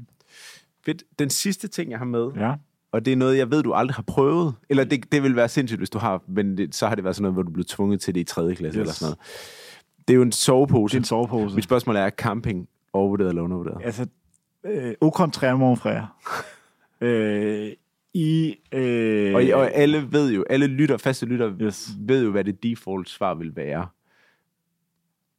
[0.84, 1.02] Fedt.
[1.18, 2.54] Den sidste ting, jeg har med, Ja.
[2.92, 5.48] og det er noget, jeg ved, du aldrig har prøvet, eller det, det vil være
[5.48, 7.64] sindssygt, hvis du har, men det, så har det været sådan noget, hvor du blev
[7.64, 8.54] tvunget til det i 3.
[8.54, 8.74] klasse Yes.
[8.76, 9.18] eller sådan noget.
[10.08, 10.92] Det er jo en sovepose.
[10.92, 11.54] Det er en sovepose.
[11.54, 13.80] Mit spørgsmål er, er camping overvurderet eller undervurderet?
[13.84, 14.06] Altså,
[14.64, 16.06] øh, au contraire, mon frère.
[17.00, 17.72] øh,
[18.14, 18.54] I...
[18.72, 21.90] Øh, Og, og alle ved jo, alle lytter, faste lytter, Yes.
[21.98, 23.86] ved jo, hvad det default svar vil være,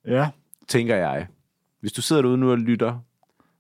[0.08, 0.30] Ja,
[0.68, 1.28] tænker jeg.
[1.80, 3.00] Hvis du sidder derude nu og lytter,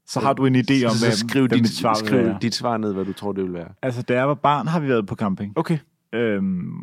[0.05, 2.38] så har du en idé om, så, så skriv, hvad dit, mit svar skriv være.
[2.41, 3.70] dit svar ned, hvad du tror, det vil være.
[3.82, 5.57] Altså, da jeg var barn, har vi været på camping.
[5.57, 5.78] Okay.
[6.14, 6.74] Øhm,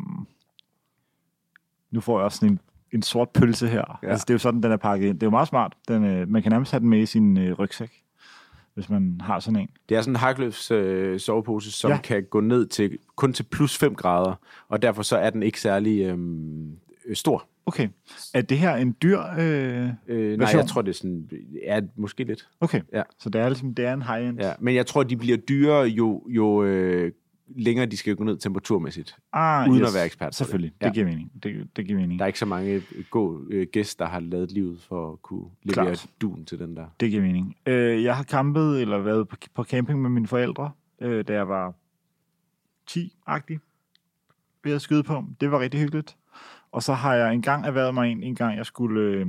[1.91, 2.59] nu får jeg også sådan en,
[2.91, 3.99] en sort pølse her.
[4.03, 4.09] Ja.
[4.09, 5.13] Altså, det er jo sådan, den er pakket ind.
[5.19, 5.73] Det er jo meget smart.
[5.87, 7.91] Den, øh, man kan nærmest have den med i sin øh, rygsæk,
[8.73, 9.69] hvis man har sådan en.
[9.89, 11.97] Det er sådan en Harkløfs øh, sovepose, som Ja.
[11.97, 14.35] kan gå ned til kun til plus 5 grader,
[14.67, 16.71] og derfor så er den ikke særlig øhm,
[17.05, 17.47] øh, stor.
[17.65, 17.87] Okay.
[18.33, 19.19] Er det her en dyr...
[19.39, 19.89] Øh...
[20.07, 21.29] Øh, nej, jeg tror, det er sådan,
[21.65, 22.47] ja, måske lidt.
[22.59, 22.81] Okay.
[22.93, 23.03] Ja.
[23.19, 24.39] Så det er, ligesom, det er en high-end.
[24.41, 24.53] Ja.
[24.59, 27.11] Men jeg tror, de bliver dyrere, jo, jo øh,
[27.55, 29.17] længere de skal gå ned temperaturmæssigt.
[29.33, 30.35] Ah, Uden at være ekspert.
[30.35, 30.73] Selvfølgelig.
[30.73, 31.31] Det, det giver mening.
[31.43, 32.19] Det, det giver mening.
[32.19, 35.45] Der er ikke så mange gå, øh, gæster, der har lavet livet for at kunne
[35.63, 36.07] levere Klart.
[36.21, 36.85] duen til den der.
[36.99, 37.55] Det giver mening.
[37.65, 40.71] Øh, jeg har campet eller været på, på camping med mine forældre,
[41.01, 41.73] øh, da jeg var
[42.91, 43.59] 10-agtig.
[44.63, 45.23] Ved at skyde på.
[45.41, 46.17] Det var rigtig hyggeligt.
[46.71, 49.01] Og så har jeg engang erhvervet mig en, en gang jeg skulle...
[49.01, 49.25] Øh,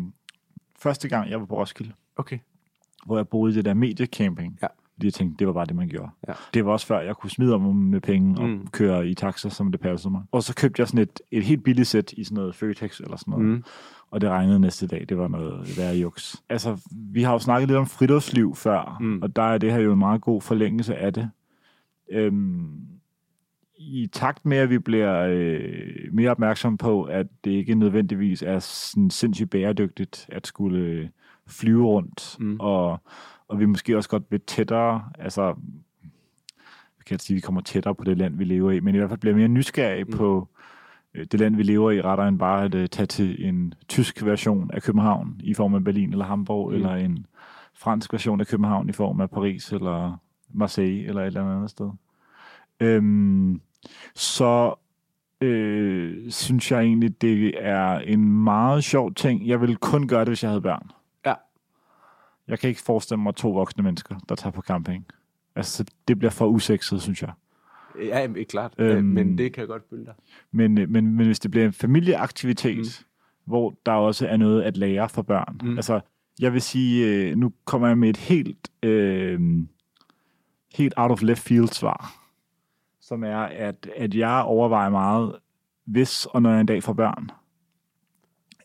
[0.78, 2.38] første gang, jeg var på Roskilde, Okay.
[3.06, 4.58] hvor jeg boede i det der mediecamping.
[4.62, 4.66] Ja.
[5.02, 6.10] Fordi jeg tænkte, det var bare det, man gjorde.
[6.28, 6.32] Ja.
[6.54, 8.66] Det var også før, jeg kunne smide om med penge og Mm.
[8.66, 10.22] køre i taxa, som det passede mig.
[10.32, 13.16] Og så købte jeg sådan et, et helt billigt sæt i sådan noget Føtex eller
[13.16, 13.46] sådan noget.
[13.46, 13.64] Mm.
[14.10, 15.06] Og det regnede næste dag.
[15.08, 16.42] Det var noget værre juks.
[16.48, 19.22] Altså, vi har jo snakket lidt om friluftsliv før, mm.
[19.22, 21.30] Og der er det her jo en meget god forlængelse af det.
[22.10, 22.70] Øhm,
[23.78, 28.58] I takt med, at vi bliver øh, mere opmærksom på, at det ikke nødvendigvis er
[28.58, 31.10] sådan sindssygt bæredygtigt at skulle
[31.46, 32.56] flyve rundt, Mm.
[32.60, 33.00] og,
[33.52, 35.54] og vi måske også godt vil tættere, altså
[36.98, 38.98] vi kan sige, at vi kommer tættere på det land, vi lever i, men i
[38.98, 40.12] hvert fald bliver mere nysgerrige mm.
[40.12, 40.48] På
[41.14, 44.24] øh, det land, vi lever i, rettere end bare at uh, tage til en tysk
[44.24, 46.68] version af København i form af Berlin eller Hamburg.
[46.68, 46.74] Mm.
[46.74, 47.26] eller en
[47.74, 50.20] fransk version af København i form af Paris eller
[50.54, 51.90] Marseille eller et eller andet sted.
[52.80, 53.60] Øhm,
[54.14, 54.74] så
[55.40, 59.46] øh, synes jeg egentlig, det er en meget sjov ting.
[59.46, 60.90] Jeg ville kun gøre det, hvis jeg havde børn.
[62.48, 65.06] Jeg kan ikke forestille mig to voksne mennesker, der tager på camping.
[65.54, 67.32] Altså, det bliver for usekset, synes jeg.
[67.98, 68.74] Ja, ikke klart.
[68.78, 69.04] Øhm.
[69.04, 70.14] Men det kan jeg godt følge dig.
[70.52, 73.06] Men, øh, men, men hvis det bliver en familieaktivitet, mm.
[73.44, 75.58] hvor der også er noget at lære for børn.
[75.62, 75.68] Mm.
[75.68, 75.76] Mm.
[75.76, 76.00] Altså,
[76.40, 79.40] jeg vil sige, øh, nu kommer jeg med et helt, øh,
[80.74, 82.14] helt out of left field svar,
[83.00, 85.36] som er, at, at jeg overvejer meget,
[85.84, 87.30] hvis og når jeg en dag får børn,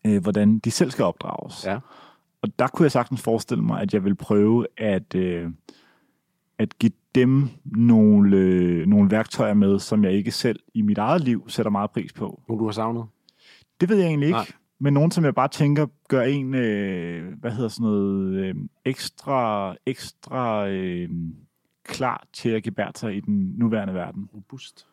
[0.06, 1.66] øh, hvordan de selv skal opdrages.
[1.66, 1.80] Ja.
[2.42, 5.50] Og der kunne jeg sagtens forestille mig, at jeg vil prøve at, øh,
[6.58, 11.22] at give dem nogle, øh, nogle værktøjer med, som jeg ikke selv i mit eget
[11.22, 12.42] liv sætter meget pris på.
[12.48, 13.06] Nogen, du har savnet?
[13.82, 14.38] Det ved jeg egentlig ikke.
[14.38, 14.52] Nej.
[14.80, 19.76] Men nogen, som jeg bare tænker, gør en, øh, hvad hedder sådan noget, øh, ekstra,
[19.86, 21.10] ekstra øh,
[21.84, 24.30] klar til at gebære sig i den nuværende verden.
[24.34, 24.88] Robust.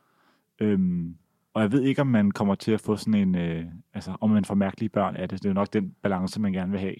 [0.60, 1.16] Øhm,
[1.54, 3.64] og jeg ved ikke, om man kommer til at få sådan en, øh,
[3.94, 5.38] altså om man får mærkelige børn af det.
[5.38, 6.94] Det er jo nok den balance, man gerne vil have.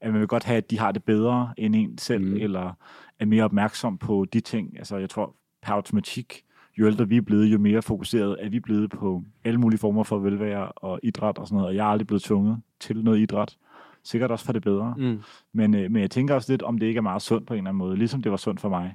[0.00, 2.36] At man vil godt have, at de har det bedre end en selv, mm.
[2.36, 2.72] Eller
[3.18, 4.78] er mere opmærksom på de ting.
[4.78, 6.44] Altså jeg tror, per automatik,
[6.78, 10.02] jo ældre vi er blevet, jo mere fokuseret er vi blevet på alle mulige former
[10.02, 11.68] for velvære og idræt og sådan noget.
[11.68, 13.56] Og jeg er aldrig blevet tvunget til noget idræt.
[14.02, 14.94] Sikkert også for det bedre.
[14.98, 15.22] Mm.
[15.52, 17.58] Men, øh, men jeg tænker også lidt, om det ikke er meget sundt på en
[17.58, 18.94] eller anden måde, ligesom det var sundt for mig.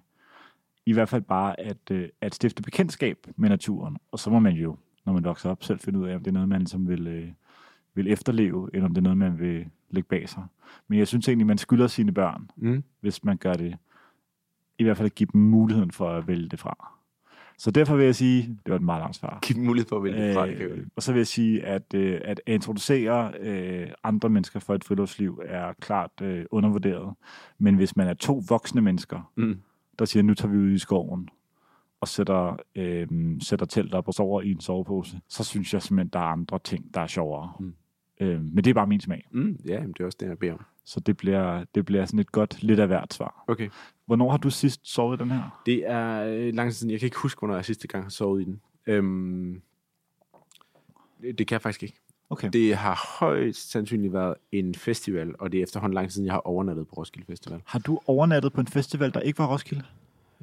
[0.86, 3.98] I hvert fald bare at, øh, at stifte bekendtskab med naturen.
[4.12, 6.28] Og så må man jo, når man vokser op, selv finde ud af, om det
[6.28, 7.28] er noget, man som vil, øh,
[7.96, 10.44] vil efterleve, eller om det er noget, man vil lægge bag sig.
[10.88, 12.84] Men jeg synes egentlig, man skylder sine børn, Mm.
[13.02, 13.76] hvis man gør det.
[14.80, 16.90] I hvert fald at give dem muligheden for at vælge det fra.
[17.58, 19.40] Så derfor vil jeg sige, det var et meget langt svar.
[19.44, 21.20] Giv dem mulighed for at vælge det fra, det kan jeg Øh, og så vil
[21.20, 26.46] jeg sige, at, øh, at introducere øh, andre mennesker for et friluftsliv er klart øh,
[26.52, 27.14] undervurderet.
[27.60, 29.60] Men hvis man er to voksne mennesker, Mm.
[30.00, 31.30] der siger, nu tager vi ud i skoven
[32.02, 33.08] og sætter, øh,
[33.42, 36.60] sætter telt op og sover i en sovepose, så synes jeg simpelthen, der er andre
[36.64, 37.52] ting, der er sjovere.
[37.60, 37.74] Mm.
[38.20, 39.28] Øh, men det er bare min smag.
[39.32, 39.60] Mm.
[39.68, 40.66] Ja, men det er også det, jeg beder om.
[40.86, 43.44] Så det bliver, det bliver sådan et godt, lidt af hvert svar.
[43.48, 43.70] Okay.
[44.06, 45.62] Hvornår har du sidst sovet i den her?
[45.66, 46.92] Det er øh, lang tid siden.
[46.92, 48.62] Jeg kan ikke huske, hvornår jeg sidste gang har sovet i den.
[48.88, 49.62] Øhm,
[51.22, 51.96] det, det kan jeg faktisk ikke.
[52.30, 52.50] Okay.
[52.54, 56.34] Det har højst sandsynligt været en festival, og det er efterhånden lang tid siden, jeg
[56.34, 57.62] har overnattet på Roskilde Festival.
[57.66, 59.84] Har du overnattet på en festival, der ikke var Roskilde?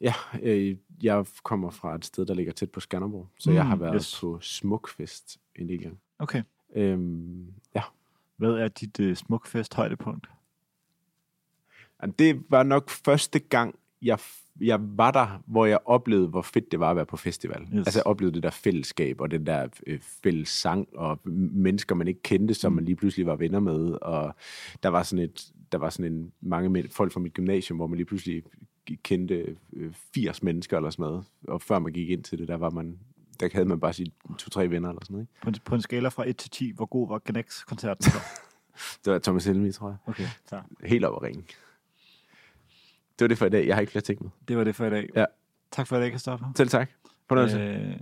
[0.01, 3.67] Ja, øh, jeg kommer fra et sted, der ligger tæt på Skanderborg, så mm, jeg
[3.67, 4.11] har været yes.
[4.11, 4.21] yes.
[4.21, 5.99] på Smukfest en del gange.
[6.19, 6.43] Okay.
[6.75, 7.83] Øhm, ja,
[8.37, 10.31] Hvad er dit uh, smukfest højdepunkt?
[12.03, 14.19] Jamen, det var nok første gang, jeg,
[14.61, 17.63] jeg var der, hvor jeg oplevede, hvor fedt det var at være på festival.
[17.63, 17.87] Yes.
[17.87, 22.09] Altså jeg oplevede det der fællesskab, og den der øh, fælles sang, og mennesker, man
[22.09, 23.93] ikke kendte, som man lige pludselig var venner med.
[24.03, 24.35] Og
[24.83, 27.97] der var sådan et, der var sådan en, mange folk fra mit gymnasium, hvor man
[27.97, 28.43] lige pludselig
[29.03, 31.25] kendte øh, 80 mennesker eller sådan noget.
[31.49, 32.99] Og før man gik ind til det, der var man,
[33.41, 35.23] der havde man bare sine to-tre venner eller sådan noget.
[35.23, 35.41] Ikke?
[35.43, 38.19] På en, på en skala fra 1 til 10, hvor god var Connects-koncerten så?
[39.05, 39.97] Det var Thomas Helmi, tror jeg.
[40.07, 40.61] Okay, så.
[40.85, 41.43] Helt op at ringe.
[43.19, 43.67] Det var det for i dag.
[43.67, 44.31] Jeg har ikke flere ting med.
[44.49, 45.09] Det var det for i dag.
[45.17, 45.25] Ja.
[45.71, 46.53] Tak for i dag, Kristoffer.
[46.57, 46.91] Selv tak.
[47.29, 47.59] Fornøjelse.
[47.59, 47.97] Øh,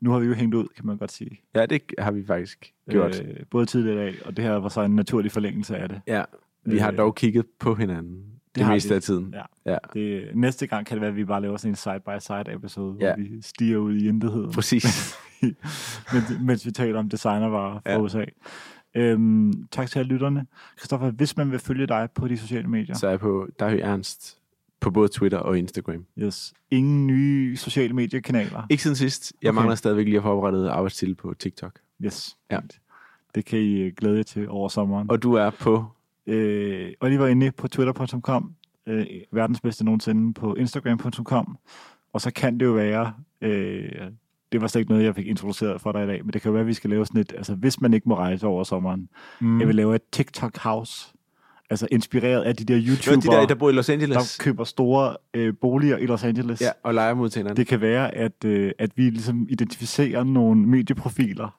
[0.00, 1.40] nu har vi jo hængt ud, kan man godt sige.
[1.54, 3.22] Ja, det har vi faktisk gjort.
[3.22, 6.00] Øh, både tidligere i dag, og det her var så en naturlig forlængelse af det.
[6.06, 6.24] ja,
[6.64, 8.94] vi har øh, dog kigget på hinanden det, det har meste vi.
[8.94, 9.34] af tiden.
[9.66, 9.72] Ja.
[9.72, 12.96] Ja, Det, næste gang kan det være, at vi bare laver sådan en side-by-side episode,
[13.00, 13.06] ja.
[13.06, 13.14] Ja.
[13.14, 15.14] hvor vi stiger ud i intetheden, præcis.
[16.12, 18.00] mens, mens vi taler om designervarer fra Ja.
[18.00, 18.24] USA.
[18.94, 20.46] Øhm, tak til alle lytterne.
[20.78, 23.78] Christoffer, hvis man vil følge dig på de sociale medier, Så er jeg på Dahy
[23.82, 24.38] Ernst
[24.80, 26.04] på både Twitter og Instagram.
[26.18, 26.54] yes.
[26.70, 28.66] ingen nye sociale mediekanaler.
[28.70, 29.32] Ikke siden sidst.
[29.42, 29.54] Jeg Okay.
[29.54, 31.78] mangler stadigvæk lige at få oprettet arbejdsstil på TikTok.
[32.04, 32.36] Yes.
[32.50, 32.58] Ja.
[33.34, 35.10] Det kan I øh, glæde jer til over sommeren.
[35.10, 35.84] Og du er på...
[36.28, 38.54] øh, Oliver inde på twitter.com,
[38.86, 41.58] øh, verdens bedste nogensinde på instagram.com,
[42.12, 43.92] og så kan det jo være, øh,
[44.52, 46.48] det var slet ikke noget, jeg fik introduceret for dig i dag, men det kan
[46.48, 48.64] jo være, at vi skal lave sådan et, altså hvis man ikke må rejse over
[48.64, 49.08] sommeren,
[49.40, 49.58] Mm.
[49.60, 51.12] jeg vil lave et TikTok house,
[51.70, 54.16] altså inspireret af de der YouTubere, de der, der bor i Los Angeles.
[54.38, 56.60] der køber store øh, boliger i Los Angeles.
[56.60, 57.56] Ja, og leger mod til hinanden.
[57.56, 61.58] Det kan være, at, øh, at vi ligesom identificerer nogle medieprofiler,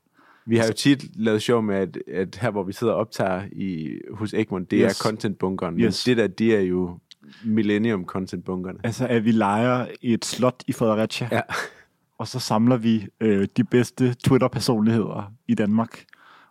[0.49, 3.43] Vi har jo tit lavet sjov med, at, at her, hvor vi sidder og optager
[3.51, 4.99] i, hos Egmont, det Yes.
[4.99, 5.73] er content-bunkeren.
[5.75, 6.03] Men Yes.
[6.03, 6.99] det der, det er jo
[7.45, 8.79] millennium content-bunkerne.
[8.83, 11.41] altså at vi leger et slot i Fredericia, Ja.
[12.17, 16.03] og så samler vi øh, de bedste Twitter-personligheder i Danmark,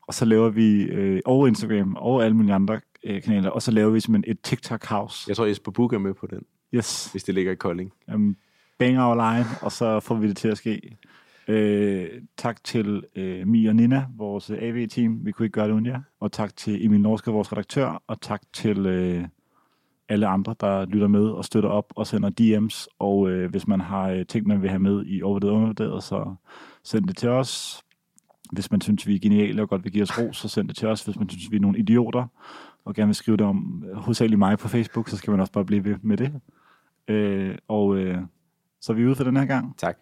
[0.07, 3.71] og så laver vi, øh, og Instagram, og alle mulige andre øh, kanaler, og så
[3.71, 5.25] laver vi simpelthen et TikTok-house.
[5.29, 6.41] Jeg tror, Jesper Buch er med på den,
[6.75, 7.09] Yes.
[7.11, 7.93] hvis det ligger i Kolding.
[8.15, 8.37] Um,
[8.79, 10.97] bang our line, og så får vi det til at ske.
[11.49, 15.27] Øh, tak til øh, Mia og Nina, vores AV-team.
[15.27, 16.01] Vi kunne ikke gøre det uden jer.
[16.21, 18.03] Og tak til Emil Norske, vores redaktør.
[18.07, 19.25] Og tak til øh,
[20.09, 22.87] alle andre, der lytter med og støtter op og sender DM's.
[22.99, 26.03] Og øh, hvis man har øh, ting, man vil have med i Overvurderet og Undervurderet,
[26.03, 26.35] så
[26.83, 27.83] send det til os.
[28.53, 30.77] Hvis man synes, vi er geniale og godt vil give os ros, så send det
[30.77, 31.05] til os.
[31.05, 32.27] Hvis man synes, vi er nogle idioter
[32.85, 35.53] og gerne vil skrive det om øh, hovedsageligt mig på Facebook, så skal man også
[35.53, 36.41] bare blive ved med det.
[37.09, 38.19] Øh, og øh,
[38.81, 39.79] så er vi ude for den her gang.
[39.79, 39.99] Tak.